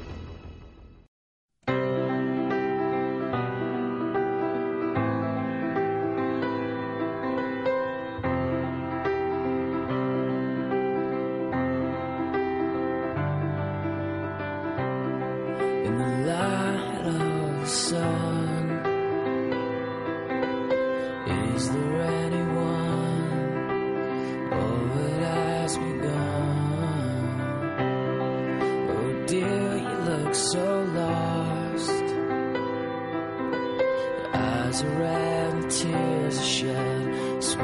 tears 35.83 36.39
are 36.39 36.43
shed. 36.43 37.43
These 37.43 37.57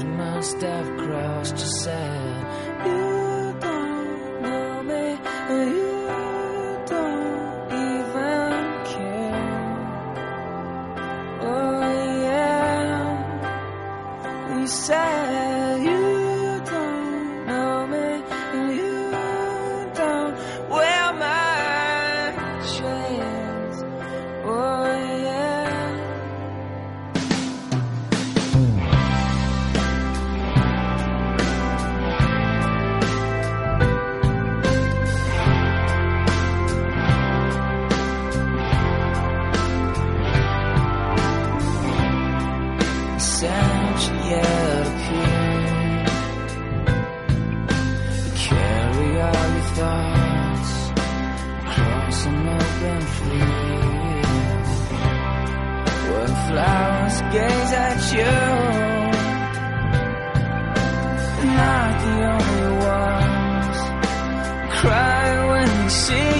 you 0.00 0.04
must 0.04 0.60
have 0.62 0.96
crossed 0.96 1.58
yourself. 1.58 2.86
You 2.86 3.07
dots 49.78 50.88
an 52.26 52.48
open 52.48 53.00
field 53.16 54.66
where 56.08 56.32
flowers 56.46 57.18
gaze 57.34 57.72
at 57.86 58.00
you. 58.16 58.36
Not 61.58 61.92
the 62.04 62.16
only 62.34 62.70
ones 62.96 63.78
cry 64.80 65.26
when 65.50 65.68
you 65.84 65.90
see. 65.90 66.37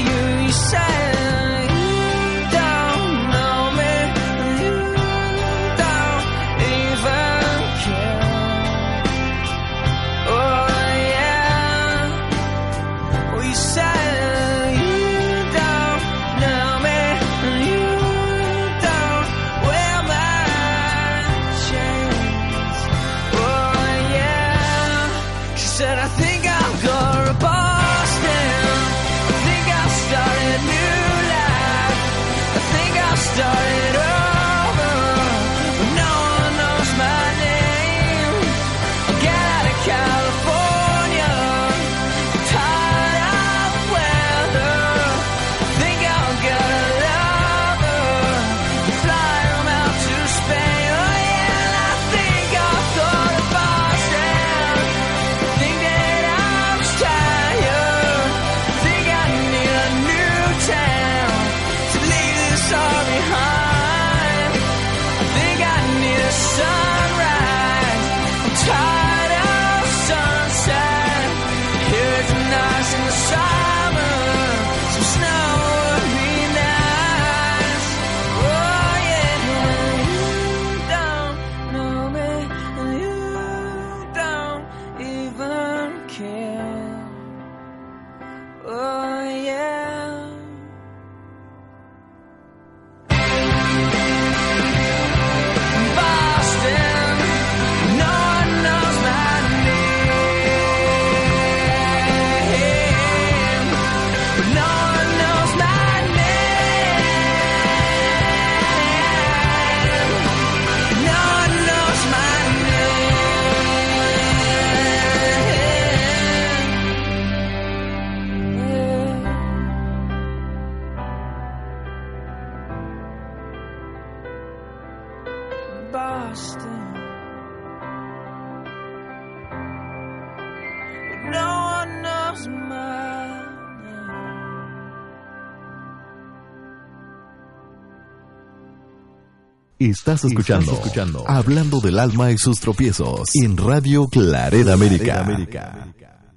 Estás 139.79 140.25
escuchando, 140.25 140.73
escuchando 140.73 141.23
Hablando 141.25 141.79
del 141.79 142.01
alma 142.01 142.33
y 142.33 142.37
sus 142.37 142.59
tropiezos 142.59 143.29
en 143.41 143.57
Radio 143.57 144.09
Claret 144.09 144.67
América. 144.67 145.95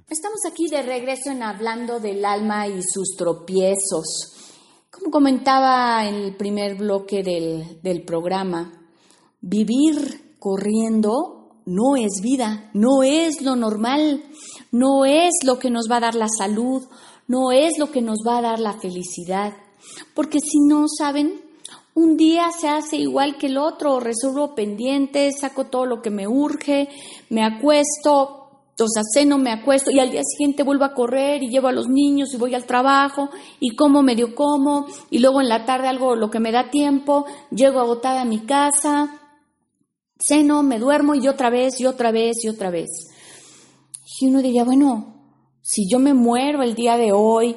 Estamos 0.08 0.38
aquí 0.48 0.68
de 0.70 0.80
regreso 0.82 1.32
en 1.32 1.42
Hablando 1.42 1.98
del 1.98 2.24
alma 2.24 2.68
y 2.68 2.80
sus 2.84 3.16
tropiezos. 3.18 4.86
Como 4.88 5.10
comentaba 5.10 6.06
en 6.06 6.14
el 6.14 6.36
primer 6.36 6.76
bloque 6.76 7.24
del, 7.24 7.80
del 7.82 8.04
programa, 8.04 8.72
vivir 9.40 10.36
corriendo 10.38 11.62
no 11.66 11.96
es 11.96 12.20
vida, 12.22 12.70
no 12.74 13.02
es 13.02 13.42
lo 13.42 13.56
normal, 13.56 14.22
no 14.70 15.04
es 15.04 15.32
lo 15.44 15.58
que 15.58 15.70
nos 15.70 15.88
va 15.90 15.96
a 15.96 16.02
dar 16.02 16.14
la 16.14 16.28
salud, 16.28 16.84
no 17.26 17.50
es 17.50 17.76
lo 17.76 17.90
que 17.90 18.02
nos 18.02 18.18
va 18.24 18.38
a 18.38 18.42
dar 18.42 18.60
la 18.60 18.78
felicidad. 18.78 19.52
Porque 20.14 20.38
si 20.38 20.60
no 20.60 20.84
saben, 20.86 21.41
un 21.94 22.16
día 22.16 22.50
se 22.50 22.68
hace 22.68 22.96
igual 22.96 23.36
que 23.36 23.46
el 23.46 23.58
otro, 23.58 24.00
resuelvo 24.00 24.54
pendientes, 24.54 25.40
saco 25.40 25.66
todo 25.66 25.86
lo 25.86 26.00
que 26.00 26.10
me 26.10 26.26
urge, 26.26 26.88
me 27.28 27.44
acuesto, 27.44 28.42
o 28.78 28.88
sea, 28.88 29.02
ceno, 29.14 29.38
me 29.38 29.52
acuesto 29.52 29.90
y 29.90 30.00
al 30.00 30.10
día 30.10 30.22
siguiente 30.24 30.62
vuelvo 30.62 30.84
a 30.84 30.94
correr 30.94 31.42
y 31.42 31.50
llevo 31.50 31.68
a 31.68 31.72
los 31.72 31.88
niños 31.88 32.32
y 32.32 32.38
voy 32.38 32.54
al 32.54 32.64
trabajo 32.64 33.28
y 33.60 33.76
como 33.76 34.02
medio 34.02 34.34
como 34.34 34.86
y 35.10 35.18
luego 35.18 35.40
en 35.40 35.48
la 35.48 35.66
tarde 35.66 35.88
algo 35.88 36.16
lo 36.16 36.30
que 36.30 36.40
me 36.40 36.50
da 36.50 36.70
tiempo, 36.70 37.26
llego 37.50 37.80
agotada 37.80 38.22
a 38.22 38.26
mi 38.26 38.40
casa, 38.40 39.20
ceno, 40.18 40.62
me 40.62 40.78
duermo 40.78 41.14
y 41.14 41.28
otra 41.28 41.50
vez 41.50 41.78
y 41.80 41.86
otra 41.86 42.10
vez 42.10 42.42
y 42.42 42.48
otra 42.48 42.70
vez. 42.70 42.88
Y 44.20 44.28
uno 44.28 44.40
diría, 44.40 44.64
bueno, 44.64 45.36
si 45.60 45.88
yo 45.90 45.98
me 45.98 46.14
muero 46.14 46.62
el 46.62 46.74
día 46.74 46.96
de 46.96 47.12
hoy, 47.12 47.56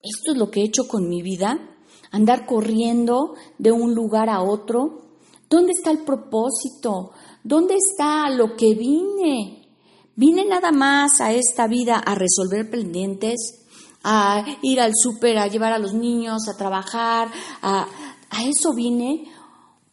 ¿esto 0.00 0.32
es 0.32 0.38
lo 0.38 0.50
que 0.50 0.60
he 0.60 0.64
hecho 0.64 0.88
con 0.88 1.08
mi 1.08 1.20
vida? 1.20 1.69
Andar 2.10 2.46
corriendo 2.46 3.34
de 3.58 3.72
un 3.72 3.94
lugar 3.94 4.28
a 4.28 4.42
otro? 4.42 5.02
¿Dónde 5.48 5.72
está 5.72 5.90
el 5.90 6.04
propósito? 6.04 7.12
¿Dónde 7.42 7.74
está 7.74 8.30
lo 8.30 8.56
que 8.56 8.74
vine? 8.74 9.68
¿Vine 10.14 10.44
nada 10.44 10.70
más 10.70 11.20
a 11.20 11.32
esta 11.32 11.66
vida 11.66 11.96
a 11.96 12.14
resolver 12.14 12.70
pendientes? 12.70 13.66
¿A 14.02 14.44
ir 14.62 14.80
al 14.80 14.92
súper, 14.94 15.38
a 15.38 15.46
llevar 15.46 15.72
a 15.72 15.78
los 15.78 15.94
niños, 15.94 16.48
a 16.48 16.56
trabajar? 16.56 17.30
¿A, 17.62 17.86
¿A 18.30 18.44
eso 18.44 18.72
vine? 18.74 19.24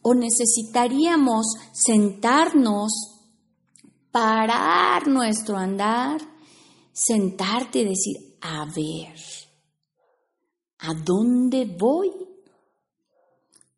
¿O 0.02 0.14
necesitaríamos 0.14 1.46
sentarnos, 1.72 2.92
parar 4.10 5.08
nuestro 5.08 5.56
andar, 5.56 6.20
sentarte 6.92 7.80
y 7.80 7.84
decir, 7.84 8.16
a 8.40 8.64
ver, 8.64 9.14
¿A 10.80 10.94
dónde 10.94 11.64
voy? 11.64 12.12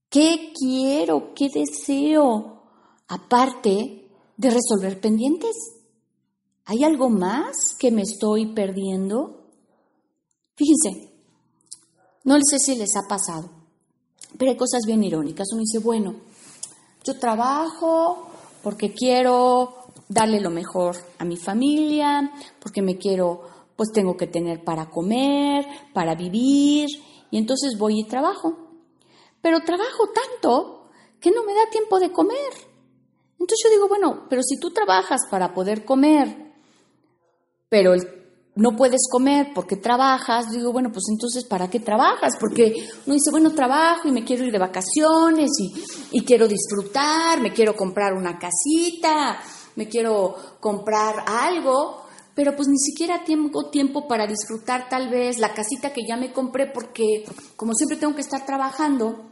¿Qué 0.08 0.52
quiero? 0.54 1.32
¿Qué 1.34 1.48
deseo? 1.52 2.62
Aparte 3.08 4.08
de 4.36 4.50
resolver 4.50 5.00
pendientes. 5.00 5.56
¿Hay 6.66 6.84
algo 6.84 7.08
más 7.08 7.74
que 7.78 7.90
me 7.90 8.02
estoy 8.02 8.46
perdiendo? 8.46 9.46
Fíjense, 10.54 11.12
no 12.24 12.36
sé 12.42 12.58
si 12.58 12.76
les 12.76 12.96
ha 12.96 13.08
pasado, 13.08 13.50
pero 14.38 14.50
hay 14.50 14.56
cosas 14.56 14.82
bien 14.86 15.02
irónicas. 15.02 15.48
Uno 15.52 15.62
dice, 15.62 15.78
bueno, 15.78 16.14
yo 17.02 17.18
trabajo 17.18 18.28
porque 18.62 18.92
quiero 18.92 19.74
darle 20.08 20.40
lo 20.40 20.50
mejor 20.50 20.96
a 21.18 21.24
mi 21.24 21.36
familia, 21.36 22.30
porque 22.60 22.82
me 22.82 22.98
quiero 22.98 23.42
pues 23.80 23.92
tengo 23.94 24.14
que 24.14 24.26
tener 24.26 24.62
para 24.62 24.90
comer, 24.90 25.64
para 25.94 26.14
vivir, 26.14 26.86
y 27.30 27.38
entonces 27.38 27.78
voy 27.78 28.00
y 28.00 28.04
trabajo. 28.04 28.54
Pero 29.40 29.60
trabajo 29.60 30.10
tanto 30.12 30.90
que 31.18 31.30
no 31.30 31.44
me 31.44 31.54
da 31.54 31.62
tiempo 31.70 31.98
de 31.98 32.12
comer. 32.12 32.52
Entonces 33.38 33.58
yo 33.64 33.70
digo, 33.70 33.88
bueno, 33.88 34.26
pero 34.28 34.42
si 34.42 34.60
tú 34.60 34.70
trabajas 34.70 35.22
para 35.30 35.54
poder 35.54 35.86
comer, 35.86 36.52
pero 37.70 37.94
no 38.54 38.76
puedes 38.76 39.08
comer 39.10 39.52
porque 39.54 39.76
trabajas, 39.76 40.50
digo, 40.50 40.74
bueno, 40.74 40.92
pues 40.92 41.06
entonces, 41.10 41.46
¿para 41.46 41.70
qué 41.70 41.80
trabajas? 41.80 42.34
Porque 42.38 42.86
uno 43.06 43.14
dice, 43.14 43.30
bueno, 43.30 43.54
trabajo 43.54 44.08
y 44.08 44.12
me 44.12 44.26
quiero 44.26 44.44
ir 44.44 44.52
de 44.52 44.58
vacaciones 44.58 45.52
y, 45.58 46.18
y 46.18 46.22
quiero 46.26 46.46
disfrutar, 46.46 47.40
me 47.40 47.54
quiero 47.54 47.74
comprar 47.74 48.12
una 48.12 48.38
casita, 48.38 49.40
me 49.76 49.88
quiero 49.88 50.36
comprar 50.60 51.24
algo, 51.26 51.99
pero 52.40 52.56
pues 52.56 52.68
ni 52.68 52.78
siquiera 52.78 53.22
tengo 53.22 53.68
tiempo 53.68 54.08
para 54.08 54.26
disfrutar 54.26 54.88
tal 54.88 55.10
vez 55.10 55.38
la 55.38 55.52
casita 55.52 55.92
que 55.92 56.06
ya 56.08 56.16
me 56.16 56.32
compré 56.32 56.66
porque 56.72 57.22
como 57.54 57.74
siempre 57.74 57.98
tengo 57.98 58.14
que 58.14 58.22
estar 58.22 58.46
trabajando 58.46 59.30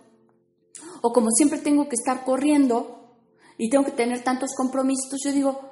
o 1.00 1.10
como 1.10 1.30
siempre 1.30 1.58
tengo 1.58 1.88
que 1.88 1.94
estar 1.94 2.22
corriendo 2.22 3.16
y 3.56 3.70
tengo 3.70 3.86
que 3.86 3.92
tener 3.92 4.22
tantos 4.22 4.50
compromisos, 4.54 5.18
yo 5.24 5.32
digo, 5.32 5.70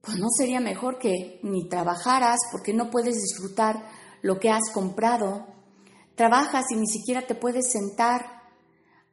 pues 0.00 0.18
no 0.18 0.26
sería 0.36 0.58
mejor 0.58 0.98
que 0.98 1.38
ni 1.44 1.68
trabajaras 1.68 2.40
porque 2.50 2.74
no 2.74 2.90
puedes 2.90 3.14
disfrutar 3.14 3.86
lo 4.22 4.40
que 4.40 4.50
has 4.50 4.68
comprado. 4.74 5.46
Trabajas 6.16 6.64
y 6.70 6.74
ni 6.74 6.88
siquiera 6.88 7.28
te 7.28 7.36
puedes 7.36 7.70
sentar 7.70 8.42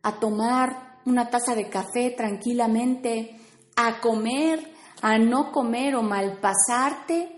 a 0.02 0.20
tomar 0.20 1.02
una 1.06 1.30
taza 1.30 1.54
de 1.54 1.70
café 1.70 2.16
tranquilamente, 2.18 3.40
a 3.76 4.02
comer, 4.02 4.74
a 5.04 5.20
no 5.20 5.52
comer 5.52 5.96
o 5.96 6.02
malpasarte 6.02 7.33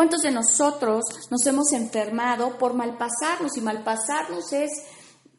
¿Cuántos 0.00 0.22
de 0.22 0.30
nosotros 0.30 1.04
nos 1.30 1.44
hemos 1.44 1.74
enfermado 1.74 2.56
por 2.56 2.72
malpasarnos? 2.72 3.54
Y 3.58 3.60
malpasarnos 3.60 4.50
es 4.50 4.70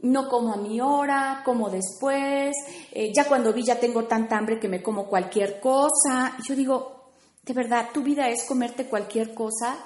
no 0.02 0.30
como 0.30 0.54
a 0.54 0.58
mi 0.58 0.80
hora, 0.80 1.42
como 1.44 1.72
después, 1.72 2.56
eh, 2.92 3.12
ya 3.12 3.28
cuando 3.28 3.54
vi 3.54 3.64
ya 3.64 3.80
tengo 3.80 4.04
tanta 4.04 4.38
hambre 4.38 4.60
que 4.60 4.68
me 4.68 4.84
como 4.84 5.08
cualquier 5.08 5.60
cosa. 5.60 6.38
Yo 6.48 6.56
digo, 6.56 7.10
¿de 7.44 7.54
verdad 7.56 7.88
tu 7.92 8.04
vida 8.04 8.30
es 8.30 8.44
comerte 8.44 8.86
cualquier 8.86 9.34
cosa? 9.34 9.80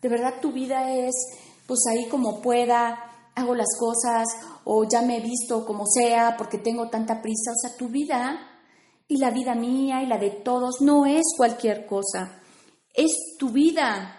¿De 0.00 0.08
verdad 0.08 0.40
tu 0.42 0.50
vida 0.50 0.92
es, 0.92 1.14
pues 1.68 1.82
ahí 1.88 2.08
como 2.08 2.42
pueda, 2.42 3.30
hago 3.36 3.54
las 3.54 3.78
cosas 3.78 4.26
o 4.64 4.82
ya 4.82 5.02
me 5.02 5.18
he 5.18 5.20
visto 5.20 5.64
como 5.64 5.86
sea 5.86 6.34
porque 6.36 6.58
tengo 6.58 6.88
tanta 6.88 7.22
prisa? 7.22 7.52
O 7.52 7.68
sea, 7.68 7.76
tu 7.76 7.88
vida 7.88 8.48
y 9.06 9.18
la 9.18 9.30
vida 9.30 9.54
mía 9.54 10.02
y 10.02 10.06
la 10.06 10.18
de 10.18 10.30
todos 10.30 10.80
no 10.80 11.06
es 11.06 11.22
cualquier 11.36 11.86
cosa 11.86 12.41
es 12.94 13.10
tu 13.38 13.50
vida, 13.50 14.18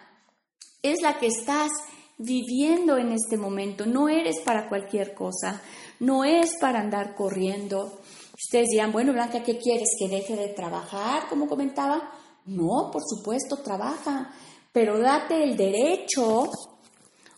es 0.81 1.01
la 1.01 1.17
que 1.17 1.27
estás 1.27 1.71
viviendo 2.17 2.97
en 2.97 3.11
este 3.11 3.37
momento, 3.37 3.85
no 3.85 4.09
eres 4.09 4.39
para 4.45 4.69
cualquier 4.69 5.13
cosa, 5.13 5.61
no 5.99 6.23
es 6.23 6.57
para 6.59 6.79
andar 6.79 7.15
corriendo. 7.15 7.99
Ustedes 8.33 8.69
dirán, 8.71 8.91
bueno, 8.91 9.13
Blanca, 9.13 9.43
¿qué 9.43 9.57
quieres? 9.57 9.89
¿Que 9.97 10.07
deje 10.07 10.35
de 10.35 10.49
trabajar, 10.49 11.27
como 11.29 11.47
comentaba? 11.47 12.11
No, 12.45 12.89
por 12.91 13.01
supuesto, 13.05 13.57
trabaja, 13.57 14.33
pero 14.71 14.99
date 14.99 15.43
el 15.43 15.55
derecho 15.55 16.49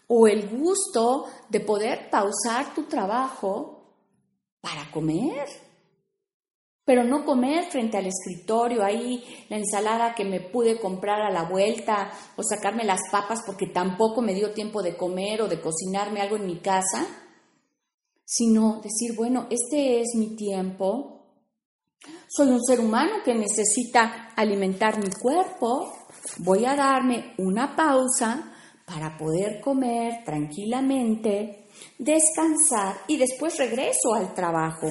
o 0.08 0.28
el 0.28 0.50
gusto 0.50 1.26
de 1.50 1.60
poder 1.60 2.10
pausar 2.10 2.74
tu 2.74 2.84
trabajo 2.84 3.84
para 4.62 4.90
comer 4.92 5.65
pero 6.86 7.04
no 7.04 7.26
comer 7.26 7.66
frente 7.66 7.98
al 7.98 8.06
escritorio, 8.06 8.84
ahí 8.84 9.24
la 9.50 9.58
ensalada 9.58 10.14
que 10.14 10.24
me 10.24 10.40
pude 10.40 10.80
comprar 10.80 11.20
a 11.22 11.32
la 11.32 11.50
vuelta 11.50 12.12
o 12.38 12.44
sacarme 12.44 12.84
las 12.84 13.02
papas 13.12 13.40
porque 13.44 13.68
tampoco 13.68 14.22
me 14.22 14.36
dio 14.36 14.52
tiempo 14.52 14.84
de 14.84 14.96
comer 14.96 15.42
o 15.42 15.48
de 15.48 15.60
cocinarme 15.60 16.22
algo 16.22 16.36
en 16.36 16.46
mi 16.46 16.60
casa, 16.60 17.08
sino 18.24 18.82
decir, 18.84 19.16
bueno, 19.16 19.48
este 19.50 20.00
es 20.00 20.10
mi 20.16 20.36
tiempo, 20.36 21.16
soy 22.28 22.50
un 22.50 22.64
ser 22.64 22.80
humano 22.80 23.16
que 23.24 23.34
necesita 23.34 24.34
alimentar 24.36 25.00
mi 25.00 25.10
cuerpo, 25.10 25.92
voy 26.38 26.66
a 26.66 26.76
darme 26.76 27.34
una 27.40 27.76
pausa 27.76 28.52
para 28.86 29.18
poder 29.18 29.60
comer 29.60 30.24
tranquilamente, 30.24 31.66
descansar 31.98 32.98
y 33.08 33.18
después 33.18 33.58
regreso 33.58 34.14
al 34.14 34.36
trabajo 34.36 34.88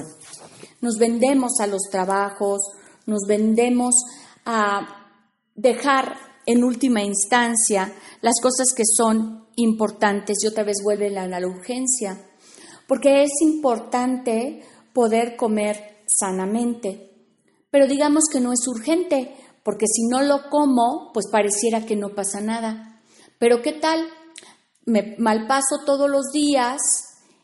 nos 0.85 0.97
vendemos 0.99 1.59
a 1.59 1.67
los 1.67 1.81
trabajos, 1.89 2.61
nos 3.07 3.21
vendemos 3.27 3.95
a 4.45 5.11
dejar 5.55 6.15
en 6.45 6.63
última 6.63 7.01
instancia 7.01 7.91
las 8.21 8.35
cosas 8.39 8.67
que 8.75 8.83
son 8.85 9.47
importantes 9.55 10.37
y 10.43 10.47
otra 10.47 10.63
vez 10.63 10.77
vuelve 10.83 11.09
la, 11.09 11.27
la 11.27 11.39
urgencia, 11.45 12.23
porque 12.87 13.23
es 13.23 13.31
importante 13.41 14.61
poder 14.93 15.35
comer 15.35 16.03
sanamente, 16.07 17.11
pero 17.71 17.87
digamos 17.87 18.25
que 18.31 18.39
no 18.39 18.53
es 18.53 18.67
urgente, 18.67 19.35
porque 19.63 19.87
si 19.87 20.05
no 20.07 20.21
lo 20.21 20.51
como, 20.51 21.09
pues 21.13 21.25
pareciera 21.31 21.83
que 21.87 21.95
no 21.95 22.09
pasa 22.09 22.39
nada. 22.41 23.01
Pero 23.39 23.63
¿qué 23.63 23.73
tal? 23.73 24.05
Me 24.85 25.15
malpaso 25.17 25.79
todos 25.83 26.07
los 26.07 26.31
días 26.31 26.79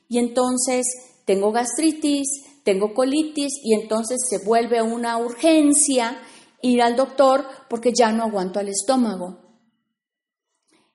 y 0.07 0.19
entonces 0.19 0.85
tengo 1.25 1.51
gastritis, 1.51 2.27
tengo 2.63 2.93
colitis 2.93 3.53
y 3.63 3.73
entonces 3.73 4.19
se 4.29 4.45
vuelve 4.45 4.81
una 4.81 5.17
urgencia 5.17 6.21
ir 6.61 6.81
al 6.81 6.95
doctor 6.95 7.45
porque 7.69 7.91
ya 7.97 8.11
no 8.11 8.23
aguanto 8.23 8.59
al 8.59 8.69
estómago. 8.69 9.39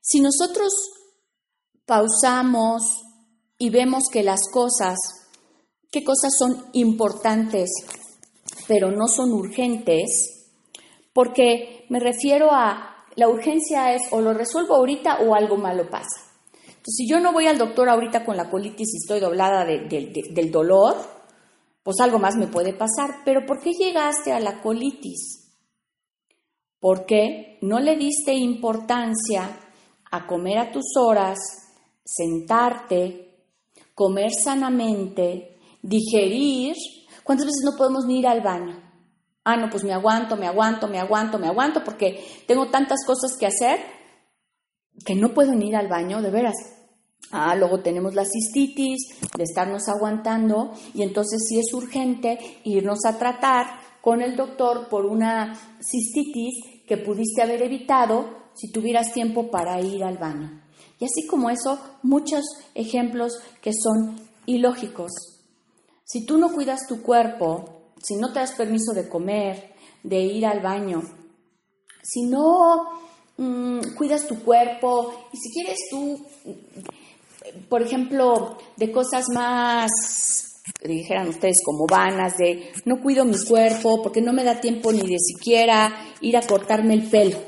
Si 0.01 0.21
nosotros 0.21 0.73
pausamos 1.85 3.03
y 3.59 3.71
vemos 3.71 4.09
que 4.09 4.23
las 4.23 4.41
cosas 4.53 4.97
qué 5.91 6.05
cosas 6.05 6.33
son 6.39 6.67
importantes, 6.75 7.71
pero 8.69 8.91
no 8.91 9.09
son 9.09 9.33
urgentes, 9.33 10.51
porque 11.15 11.87
me 11.89 12.01
refiero 12.01 12.51
a 12.53 13.05
la 13.15 13.29
urgencia 13.29 13.95
es 13.95 14.03
o 14.11 14.21
lo 14.21 14.35
resuelvo 14.35 14.75
ahorita 14.75 15.21
o 15.21 15.35
algo 15.35 15.57
malo 15.57 15.89
pasa. 15.89 16.21
Entonces, 16.67 16.97
si 16.99 17.09
yo 17.09 17.19
no 17.19 17.33
voy 17.33 17.47
al 17.47 17.57
doctor 17.57 17.89
ahorita 17.89 18.27
con 18.27 18.37
la 18.37 18.51
colitis 18.51 18.93
y 18.93 18.97
estoy 18.99 19.21
doblada 19.21 19.65
del 19.65 20.51
dolor, 20.51 20.97
pues 21.87 22.01
algo 22.01 22.19
más 22.19 22.35
me 22.35 22.49
puede 22.49 22.73
pasar. 22.73 23.23
Pero 23.25 23.47
¿por 23.47 23.61
qué 23.61 23.71
llegaste 23.71 24.33
a 24.33 24.41
la 24.41 24.61
colitis? 24.61 25.53
Porque 26.81 27.61
no 27.63 27.79
le 27.79 27.97
diste 27.97 28.35
importancia 28.35 29.57
a 30.11 30.27
comer 30.27 30.59
a 30.59 30.73
tus 30.73 30.97
horas, 30.99 31.39
sentarte, 32.05 33.39
comer 33.95 34.33
sanamente, 34.33 35.61
digerir. 35.81 36.75
¿Cuántas 37.23 37.47
veces 37.47 37.63
no 37.65 37.77
podemos 37.77 38.05
ni 38.05 38.19
ir 38.19 38.27
al 38.27 38.41
baño? 38.41 38.83
Ah, 39.45 39.57
no, 39.57 39.71
pues 39.71 39.85
me 39.85 39.93
aguanto, 39.93 40.35
me 40.37 40.49
aguanto, 40.49 40.89
me 40.89 40.99
aguanto, 40.99 41.39
me 41.39 41.47
aguanto, 41.47 41.85
porque 41.85 42.43
tengo 42.49 42.67
tantas 42.67 43.07
cosas 43.07 43.37
que 43.39 43.47
hacer 43.47 43.79
que 45.05 45.15
no 45.15 45.33
puedo 45.33 45.53
ni 45.53 45.69
ir 45.69 45.77
al 45.77 45.87
baño, 45.87 46.21
de 46.21 46.33
veras. 46.33 46.57
Ah, 47.31 47.55
luego 47.57 47.81
tenemos 47.81 48.15
la 48.15 48.25
cistitis, 48.25 49.09
de 49.37 49.43
estarnos 49.43 49.89
aguantando, 49.89 50.73
y 50.95 51.03
entonces 51.03 51.43
sí 51.49 51.59
es 51.59 51.73
urgente 51.73 52.39
irnos 52.65 53.05
a 53.05 53.19
tratar 53.19 53.67
con 54.01 54.23
el 54.23 54.37
doctor 54.37 54.89
por 54.89 55.05
una 55.05 55.55
cistitis 55.81 56.55
que 56.87 56.97
pudiste 56.97 57.43
haber 57.43 57.63
evitado 57.63 58.47
si 58.55 58.71
tuvieras 58.71 59.13
tiempo 59.13 59.51
para 59.51 59.81
ir 59.81 60.05
al 60.05 60.19
baño. 60.19 60.63
Y 60.99 61.05
así 61.05 61.27
como 61.27 61.51
eso, 61.51 61.79
muchos 62.03 62.45
ejemplos 62.75 63.33
que 63.61 63.73
son 63.73 64.17
ilógicos. 64.47 65.11
Si 66.05 66.25
tú 66.25 66.39
no 66.39 66.53
cuidas 66.53 66.87
tu 66.87 67.03
cuerpo, 67.03 67.93
si 68.01 68.17
no 68.17 68.33
te 68.33 68.39
das 68.39 68.53
permiso 68.53 68.93
de 68.95 69.09
comer, 69.09 69.75
de 70.03 70.21
ir 70.21 70.47
al 70.47 70.61
baño, 70.61 71.03
si 72.03 72.23
no 72.23 73.01
mm, 73.37 73.95
cuidas 73.97 74.27
tu 74.27 74.41
cuerpo 74.43 75.13
y 75.33 75.37
si 75.37 75.53
quieres 75.53 75.79
tú, 75.91 76.25
por 77.69 77.83
ejemplo, 77.83 78.57
de 78.77 78.93
cosas 78.93 79.27
más, 79.33 79.91
dijeran 80.83 81.29
ustedes, 81.29 81.63
como 81.65 81.87
vanas, 81.87 82.37
de 82.39 82.71
no 82.85 83.01
cuido 83.03 83.25
mi 83.25 83.37
cuerpo 83.45 84.03
porque 84.03 84.21
no 84.21 84.33
me 84.33 84.45
da 84.45 84.61
tiempo 84.61 84.93
ni 84.93 85.07
de 85.07 85.19
siquiera 85.19 85.93
ir 86.21 86.37
a 86.37 86.47
cortarme 86.47 86.95
el 86.95 87.09
pelo, 87.09 87.39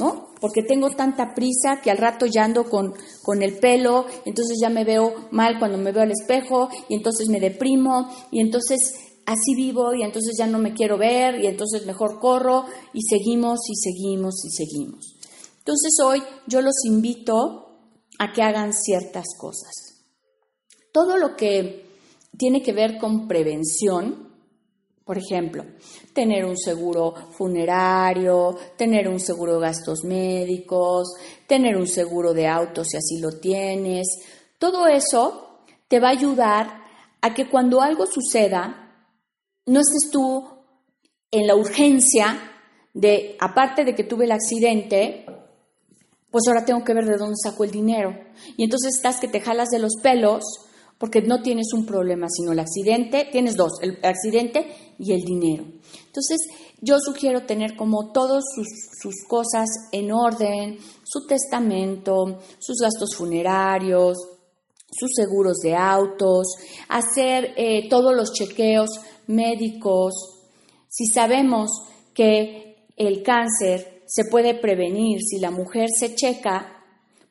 ¿no? 0.00 0.34
Porque 0.40 0.62
tengo 0.62 0.90
tanta 0.90 1.34
prisa 1.34 1.80
que 1.82 1.90
al 1.90 1.98
rato 1.98 2.26
ya 2.26 2.44
ando 2.44 2.64
con, 2.64 2.92
con 3.22 3.42
el 3.42 3.58
pelo, 3.58 4.06
entonces 4.24 4.58
ya 4.60 4.68
me 4.68 4.84
veo 4.84 5.28
mal 5.30 5.58
cuando 5.58 5.78
me 5.78 5.92
veo 5.92 6.02
al 6.02 6.12
espejo 6.12 6.68
y 6.88 6.94
entonces 6.94 7.28
me 7.28 7.40
deprimo 7.40 8.08
y 8.30 8.40
entonces 8.40 8.94
así 9.26 9.54
vivo 9.56 9.94
y 9.94 10.02
entonces 10.02 10.36
ya 10.38 10.46
no 10.46 10.58
me 10.58 10.74
quiero 10.74 10.98
ver 10.98 11.42
y 11.42 11.46
entonces 11.46 11.86
mejor 11.86 12.20
corro 12.20 12.66
y 12.92 13.00
seguimos 13.02 13.60
y 13.70 13.74
seguimos 13.74 14.44
y 14.44 14.50
seguimos. 14.50 15.16
Entonces 15.58 15.92
hoy 16.04 16.22
yo 16.46 16.60
los 16.60 16.84
invito 16.84 17.63
a 18.18 18.32
que 18.32 18.42
hagan 18.42 18.72
ciertas 18.72 19.26
cosas. 19.38 20.04
Todo 20.92 21.16
lo 21.16 21.36
que 21.36 21.86
tiene 22.36 22.62
que 22.62 22.72
ver 22.72 22.98
con 22.98 23.26
prevención, 23.26 24.32
por 25.04 25.18
ejemplo, 25.18 25.64
tener 26.12 26.44
un 26.44 26.56
seguro 26.56 27.14
funerario, 27.32 28.56
tener 28.76 29.08
un 29.08 29.20
seguro 29.20 29.54
de 29.54 29.60
gastos 29.60 30.04
médicos, 30.04 31.14
tener 31.46 31.76
un 31.76 31.86
seguro 31.86 32.32
de 32.32 32.46
auto 32.46 32.84
si 32.84 32.96
así 32.96 33.20
lo 33.20 33.38
tienes, 33.38 34.06
todo 34.58 34.86
eso 34.86 35.60
te 35.88 36.00
va 36.00 36.08
a 36.08 36.12
ayudar 36.12 36.84
a 37.20 37.34
que 37.34 37.48
cuando 37.48 37.82
algo 37.82 38.06
suceda, 38.06 39.08
no 39.66 39.80
estés 39.80 40.10
tú 40.10 40.46
en 41.30 41.46
la 41.46 41.54
urgencia 41.54 42.52
de, 42.92 43.36
aparte 43.40 43.84
de 43.84 43.94
que 43.94 44.04
tuve 44.04 44.24
el 44.24 44.32
accidente, 44.32 45.26
pues 46.34 46.48
ahora 46.48 46.64
tengo 46.64 46.82
que 46.82 46.94
ver 46.94 47.04
de 47.04 47.16
dónde 47.16 47.36
saco 47.40 47.62
el 47.62 47.70
dinero. 47.70 48.10
Y 48.56 48.64
entonces 48.64 48.96
estás 48.96 49.20
que 49.20 49.28
te 49.28 49.40
jalas 49.40 49.68
de 49.68 49.78
los 49.78 49.92
pelos 50.02 50.42
porque 50.98 51.22
no 51.22 51.42
tienes 51.42 51.72
un 51.72 51.86
problema, 51.86 52.26
sino 52.28 52.50
el 52.50 52.58
accidente, 52.58 53.28
tienes 53.30 53.54
dos, 53.54 53.74
el 53.82 54.00
accidente 54.02 54.66
y 54.98 55.12
el 55.12 55.20
dinero. 55.20 55.62
Entonces, 56.06 56.40
yo 56.80 56.96
sugiero 56.98 57.46
tener 57.46 57.76
como 57.76 58.10
todas 58.10 58.42
sus, 58.52 59.14
cosas 59.28 59.68
en 59.92 60.10
orden, 60.10 60.76
su 61.04 61.24
testamento, 61.24 62.40
sus 62.58 62.78
gastos 62.80 63.14
funerarios, 63.14 64.18
sus 64.90 65.12
seguros 65.14 65.58
de 65.58 65.76
autos, 65.76 66.48
hacer 66.88 67.54
eh, 67.56 67.88
todos 67.88 68.12
los 68.12 68.32
chequeos 68.32 68.90
médicos. 69.28 70.14
Si 70.88 71.06
sabemos 71.06 71.70
que 72.12 72.88
el 72.96 73.22
cáncer 73.22 73.93
se 74.06 74.24
puede 74.30 74.54
prevenir 74.54 75.20
si 75.22 75.38
la 75.38 75.50
mujer 75.50 75.88
se 75.90 76.14
checa, 76.14 76.82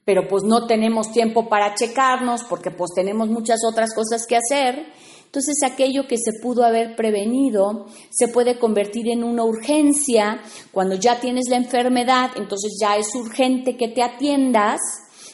pero 0.05 0.27
pues 0.27 0.43
no 0.43 0.67
tenemos 0.67 1.11
tiempo 1.11 1.47
para 1.47 1.75
checarnos 1.75 2.43
porque 2.43 2.71
pues 2.71 2.91
tenemos 2.93 3.29
muchas 3.29 3.59
otras 3.65 3.93
cosas 3.93 4.25
que 4.27 4.37
hacer, 4.37 4.85
entonces 5.33 5.63
aquello 5.63 6.07
que 6.07 6.17
se 6.17 6.39
pudo 6.43 6.63
haber 6.63 6.95
prevenido 6.95 7.87
se 8.11 8.27
puede 8.27 8.59
convertir 8.59 9.09
en 9.09 9.23
una 9.23 9.43
urgencia. 9.43 10.43
Cuando 10.71 10.93
ya 10.93 11.19
tienes 11.19 11.49
la 11.49 11.55
enfermedad, 11.55 12.29
entonces 12.35 12.77
ya 12.79 12.97
es 12.97 13.15
urgente 13.15 13.75
que 13.75 13.87
te 13.87 14.03
atiendas 14.03 14.79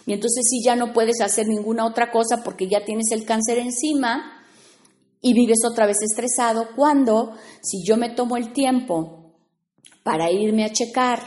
y 0.05 0.13
entonces 0.13 0.45
sí 0.49 0.61
ya 0.63 0.77
no 0.77 0.93
puedes 0.93 1.19
hacer 1.19 1.49
ninguna 1.49 1.85
otra 1.85 2.11
cosa 2.11 2.43
porque 2.45 2.69
ya 2.69 2.85
tienes 2.85 3.11
el 3.11 3.25
cáncer 3.25 3.57
encima 3.57 4.41
y 5.21 5.33
vives 5.33 5.59
otra 5.69 5.85
vez 5.85 5.97
estresado. 6.01 6.69
Cuando, 6.77 7.33
si 7.61 7.83
yo 7.85 7.97
me 7.97 8.09
tomo 8.09 8.37
el 8.37 8.53
tiempo 8.53 9.18
para 10.03 10.31
irme 10.31 10.65
a 10.65 10.71
checar, 10.71 11.19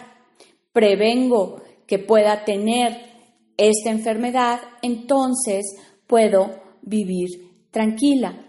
prevengo 0.73 1.62
que 1.87 1.99
pueda 1.99 2.45
tener 2.45 3.12
esta 3.57 3.91
enfermedad, 3.91 4.61
entonces 4.83 5.77
puedo 6.07 6.62
vivir 6.83 7.29
tranquila. 7.71 8.47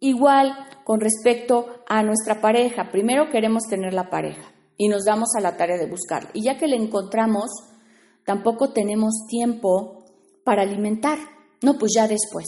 Igual 0.00 0.54
con 0.84 1.00
respecto 1.00 1.66
a 1.88 2.02
nuestra 2.02 2.40
pareja, 2.40 2.90
primero 2.90 3.30
queremos 3.30 3.64
tener 3.68 3.92
la 3.94 4.10
pareja 4.10 4.52
y 4.76 4.88
nos 4.88 5.04
damos 5.04 5.30
a 5.36 5.40
la 5.40 5.56
tarea 5.56 5.76
de 5.76 5.90
buscarla. 5.90 6.30
Y 6.34 6.42
ya 6.44 6.56
que 6.56 6.68
la 6.68 6.76
encontramos, 6.76 7.50
Tampoco 8.30 8.70
tenemos 8.70 9.26
tiempo 9.28 10.04
para 10.44 10.62
alimentar. 10.62 11.18
No, 11.62 11.78
pues 11.78 11.92
ya 11.96 12.06
después. 12.06 12.46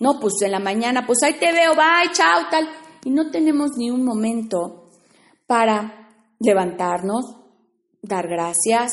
No, 0.00 0.18
pues 0.20 0.34
en 0.42 0.50
la 0.50 0.58
mañana, 0.58 1.06
pues 1.06 1.22
ahí 1.22 1.34
te 1.34 1.52
veo, 1.52 1.74
bye, 1.74 2.12
chao, 2.12 2.48
tal. 2.50 2.68
Y 3.04 3.10
no 3.10 3.30
tenemos 3.30 3.70
ni 3.76 3.90
un 3.90 4.04
momento 4.04 4.85
para 5.46 6.10
levantarnos, 6.38 7.24
dar 8.02 8.28
gracias. 8.28 8.92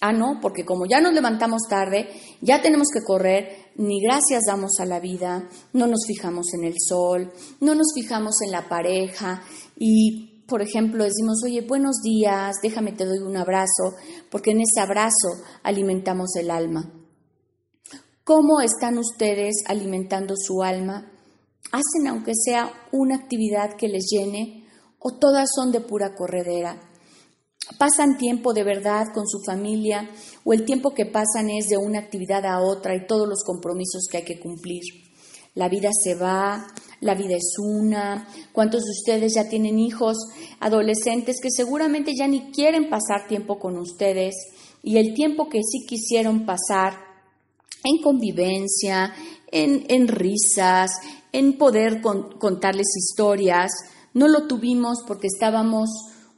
Ah, 0.00 0.12
no, 0.12 0.38
porque 0.42 0.64
como 0.64 0.86
ya 0.86 1.00
nos 1.00 1.14
levantamos 1.14 1.62
tarde, 1.68 2.08
ya 2.40 2.60
tenemos 2.60 2.88
que 2.92 3.04
correr, 3.04 3.72
ni 3.76 4.02
gracias 4.02 4.42
damos 4.46 4.78
a 4.80 4.86
la 4.86 5.00
vida, 5.00 5.48
no 5.72 5.86
nos 5.86 6.06
fijamos 6.06 6.52
en 6.54 6.64
el 6.64 6.74
sol, 6.78 7.32
no 7.60 7.74
nos 7.74 7.92
fijamos 7.94 8.42
en 8.42 8.50
la 8.50 8.68
pareja 8.68 9.42
y 9.78 10.30
por 10.46 10.60
ejemplo, 10.60 11.04
decimos, 11.04 11.42
oye, 11.44 11.62
buenos 11.62 12.02
días, 12.02 12.56
déjame 12.62 12.92
te 12.92 13.06
doy 13.06 13.18
un 13.18 13.36
abrazo, 13.36 13.94
porque 14.30 14.50
en 14.50 14.60
ese 14.60 14.80
abrazo 14.80 15.42
alimentamos 15.62 16.36
el 16.36 16.50
alma. 16.50 16.92
¿Cómo 18.24 18.60
están 18.60 18.98
ustedes 18.98 19.64
alimentando 19.66 20.34
su 20.36 20.62
alma? 20.62 21.10
¿Hacen 21.72 22.08
aunque 22.08 22.32
sea 22.34 22.70
una 22.92 23.16
actividad 23.16 23.76
que 23.76 23.88
les 23.88 24.04
llene 24.10 24.63
o 25.06 25.12
todas 25.12 25.50
son 25.54 25.70
de 25.70 25.80
pura 25.80 26.14
corredera? 26.14 26.80
¿Pasan 27.78 28.16
tiempo 28.16 28.54
de 28.54 28.64
verdad 28.64 29.06
con 29.12 29.28
su 29.28 29.40
familia 29.44 30.08
o 30.44 30.54
el 30.54 30.64
tiempo 30.64 30.94
que 30.94 31.04
pasan 31.04 31.50
es 31.50 31.68
de 31.68 31.76
una 31.76 31.98
actividad 31.98 32.46
a 32.46 32.60
otra 32.60 32.96
y 32.96 33.06
todos 33.06 33.28
los 33.28 33.44
compromisos 33.44 34.08
que 34.10 34.18
hay 34.18 34.24
que 34.24 34.40
cumplir? 34.40 34.82
La 35.54 35.68
vida 35.68 35.90
se 35.92 36.14
va, 36.14 36.66
la 37.00 37.14
vida 37.14 37.36
es 37.36 37.56
una. 37.58 38.26
¿Cuántos 38.52 38.84
de 38.84 38.90
ustedes 38.90 39.34
ya 39.34 39.48
tienen 39.48 39.78
hijos 39.78 40.16
adolescentes 40.58 41.36
que 41.40 41.50
seguramente 41.50 42.12
ya 42.18 42.26
ni 42.26 42.50
quieren 42.50 42.88
pasar 42.88 43.28
tiempo 43.28 43.58
con 43.58 43.76
ustedes? 43.78 44.34
Y 44.82 44.96
el 44.96 45.12
tiempo 45.14 45.48
que 45.48 45.60
sí 45.62 45.86
quisieron 45.86 46.46
pasar 46.46 46.94
en 47.84 48.02
convivencia, 48.02 49.12
en, 49.50 50.08
risas, 50.08 50.92
en 51.32 51.58
poder 51.58 52.00
contarles 52.00 52.88
historias, 52.96 53.70
no 54.14 54.28
lo 54.28 54.46
tuvimos 54.46 55.02
porque 55.06 55.26
estábamos 55.26 55.90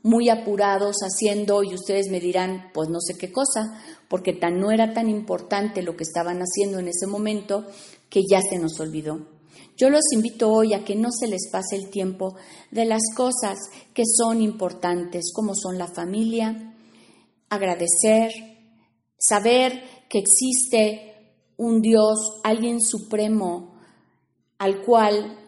muy 0.02 0.28
apurados 0.28 0.96
haciendo, 1.02 1.62
y 1.62 1.74
ustedes 1.74 2.08
me 2.10 2.20
dirán, 2.20 2.70
pues 2.72 2.88
no 2.88 3.00
sé 3.00 3.18
qué 3.18 3.32
cosa, 3.32 3.82
porque 4.08 4.32
tan 4.32 4.60
no 4.60 4.70
era 4.70 4.94
tan 4.94 5.08
importante 5.08 5.82
lo 5.82 5.96
que 5.96 6.04
estaban 6.04 6.38
haciendo 6.38 6.78
en 6.78 6.88
ese 6.88 7.06
momento 7.06 7.66
que 8.08 8.22
ya 8.28 8.40
se 8.40 8.58
nos 8.58 8.78
olvidó. 8.78 9.26
Yo 9.76 9.90
los 9.90 10.04
invito 10.12 10.50
hoy 10.52 10.74
a 10.74 10.84
que 10.84 10.94
no 10.94 11.10
se 11.10 11.26
les 11.26 11.50
pase 11.50 11.76
el 11.76 11.90
tiempo 11.90 12.36
de 12.70 12.84
las 12.84 13.02
cosas 13.14 13.58
que 13.92 14.04
son 14.06 14.40
importantes, 14.40 15.32
como 15.34 15.54
son 15.54 15.76
la 15.76 15.88
familia, 15.88 16.74
agradecer, 17.50 18.30
saber 19.18 19.82
que 20.08 20.18
existe 20.18 21.34
un 21.56 21.82
Dios, 21.82 22.16
alguien 22.44 22.80
supremo, 22.80 23.74
al 24.58 24.82
cual 24.82 25.45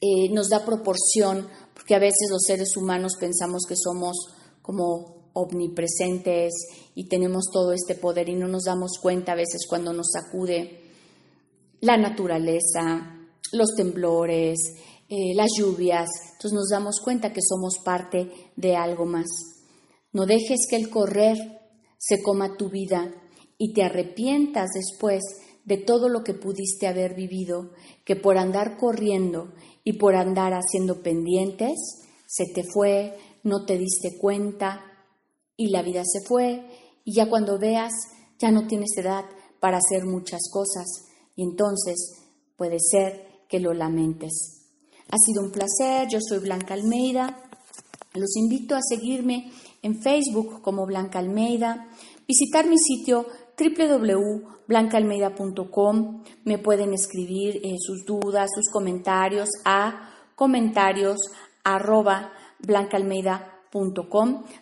eh, 0.00 0.28
nos 0.30 0.48
da 0.48 0.64
proporción, 0.64 1.48
porque 1.74 1.94
a 1.94 1.98
veces 1.98 2.28
los 2.30 2.42
seres 2.42 2.76
humanos 2.76 3.14
pensamos 3.18 3.64
que 3.66 3.76
somos 3.76 4.16
como 4.62 5.30
omnipresentes 5.32 6.52
y 6.94 7.08
tenemos 7.08 7.44
todo 7.52 7.72
este 7.72 7.94
poder 7.94 8.28
y 8.28 8.34
no 8.34 8.48
nos 8.48 8.64
damos 8.64 8.98
cuenta 9.00 9.32
a 9.32 9.36
veces 9.36 9.66
cuando 9.68 9.92
nos 9.92 10.08
sacude 10.12 10.80
la 11.80 11.96
naturaleza, 11.96 13.16
los 13.52 13.74
temblores, 13.76 14.58
eh, 15.08 15.34
las 15.34 15.50
lluvias. 15.58 16.08
Entonces 16.32 16.52
nos 16.52 16.68
damos 16.68 17.00
cuenta 17.00 17.32
que 17.32 17.42
somos 17.42 17.78
parte 17.84 18.30
de 18.56 18.76
algo 18.76 19.04
más. 19.04 19.26
No 20.12 20.26
dejes 20.26 20.66
que 20.68 20.76
el 20.76 20.90
correr 20.90 21.36
se 21.98 22.22
coma 22.22 22.56
tu 22.56 22.70
vida 22.70 23.12
y 23.58 23.72
te 23.72 23.82
arrepientas 23.82 24.70
después 24.74 25.22
de 25.66 25.76
todo 25.76 26.08
lo 26.08 26.22
que 26.22 26.32
pudiste 26.32 26.86
haber 26.86 27.14
vivido, 27.14 27.72
que 28.04 28.16
por 28.16 28.38
andar 28.38 28.78
corriendo 28.78 29.52
y 29.84 29.94
por 29.94 30.14
andar 30.14 30.52
haciendo 30.54 31.02
pendientes, 31.02 31.76
se 32.26 32.46
te 32.46 32.62
fue, 32.64 33.18
no 33.42 33.66
te 33.66 33.76
diste 33.76 34.16
cuenta 34.16 34.80
y 35.56 35.68
la 35.68 35.82
vida 35.82 36.02
se 36.04 36.20
fue 36.26 36.64
y 37.04 37.14
ya 37.14 37.28
cuando 37.28 37.58
veas 37.58 37.92
ya 38.38 38.50
no 38.50 38.66
tienes 38.66 38.96
edad 38.96 39.24
para 39.60 39.78
hacer 39.78 40.04
muchas 40.04 40.42
cosas 40.52 40.86
y 41.34 41.42
entonces 41.42 41.96
puede 42.56 42.78
ser 42.78 43.26
que 43.48 43.58
lo 43.58 43.74
lamentes. 43.74 44.62
Ha 45.10 45.16
sido 45.18 45.42
un 45.42 45.50
placer, 45.50 46.08
yo 46.08 46.18
soy 46.20 46.38
Blanca 46.38 46.74
Almeida. 46.74 47.42
Los 48.14 48.36
invito 48.36 48.74
a 48.74 48.80
seguirme 48.82 49.52
en 49.82 50.00
Facebook 50.00 50.62
como 50.62 50.86
Blanca 50.86 51.18
Almeida, 51.18 51.88
visitar 52.26 52.66
mi 52.66 52.78
sitio 52.78 53.26
www.blancaalmeida.com. 53.58 56.22
Me 56.44 56.58
pueden 56.58 56.92
escribir 56.92 57.60
eh, 57.64 57.76
sus 57.78 58.04
dudas, 58.04 58.50
sus 58.54 58.68
comentarios 58.72 59.48
a 59.64 60.10
comentarios 60.34 61.16
arroba. 61.64 62.32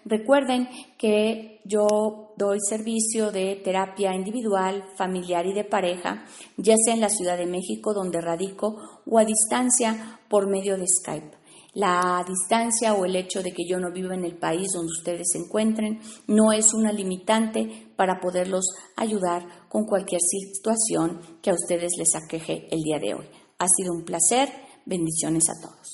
Recuerden 0.04 0.68
que 0.98 1.60
yo 1.64 2.32
doy 2.36 2.58
servicio 2.68 3.30
de 3.30 3.60
terapia 3.62 4.14
individual, 4.14 4.84
familiar 4.96 5.46
y 5.46 5.52
de 5.52 5.64
pareja, 5.64 6.24
ya 6.56 6.74
sea 6.76 6.94
en 6.94 7.00
la 7.00 7.08
Ciudad 7.08 7.38
de 7.38 7.46
México, 7.46 7.94
donde 7.94 8.20
radico, 8.20 9.02
o 9.06 9.18
a 9.18 9.24
distancia 9.24 10.18
por 10.28 10.48
medio 10.48 10.76
de 10.76 10.86
Skype. 10.86 11.43
La 11.74 12.24
distancia 12.26 12.94
o 12.94 13.04
el 13.04 13.16
hecho 13.16 13.42
de 13.42 13.52
que 13.52 13.66
yo 13.68 13.80
no 13.80 13.90
viva 13.92 14.14
en 14.14 14.24
el 14.24 14.36
país 14.36 14.68
donde 14.72 14.92
ustedes 14.92 15.26
se 15.32 15.38
encuentren 15.38 16.00
no 16.28 16.52
es 16.52 16.72
una 16.72 16.92
limitante 16.92 17.88
para 17.96 18.20
poderlos 18.20 18.64
ayudar 18.96 19.68
con 19.68 19.84
cualquier 19.84 20.20
situación 20.20 21.20
que 21.42 21.50
a 21.50 21.54
ustedes 21.54 21.92
les 21.98 22.14
aqueje 22.14 22.68
el 22.70 22.80
día 22.82 23.00
de 23.00 23.14
hoy. 23.14 23.26
Ha 23.58 23.66
sido 23.68 23.92
un 23.92 24.04
placer. 24.04 24.48
Bendiciones 24.86 25.44
a 25.48 25.60
todos. 25.60 25.93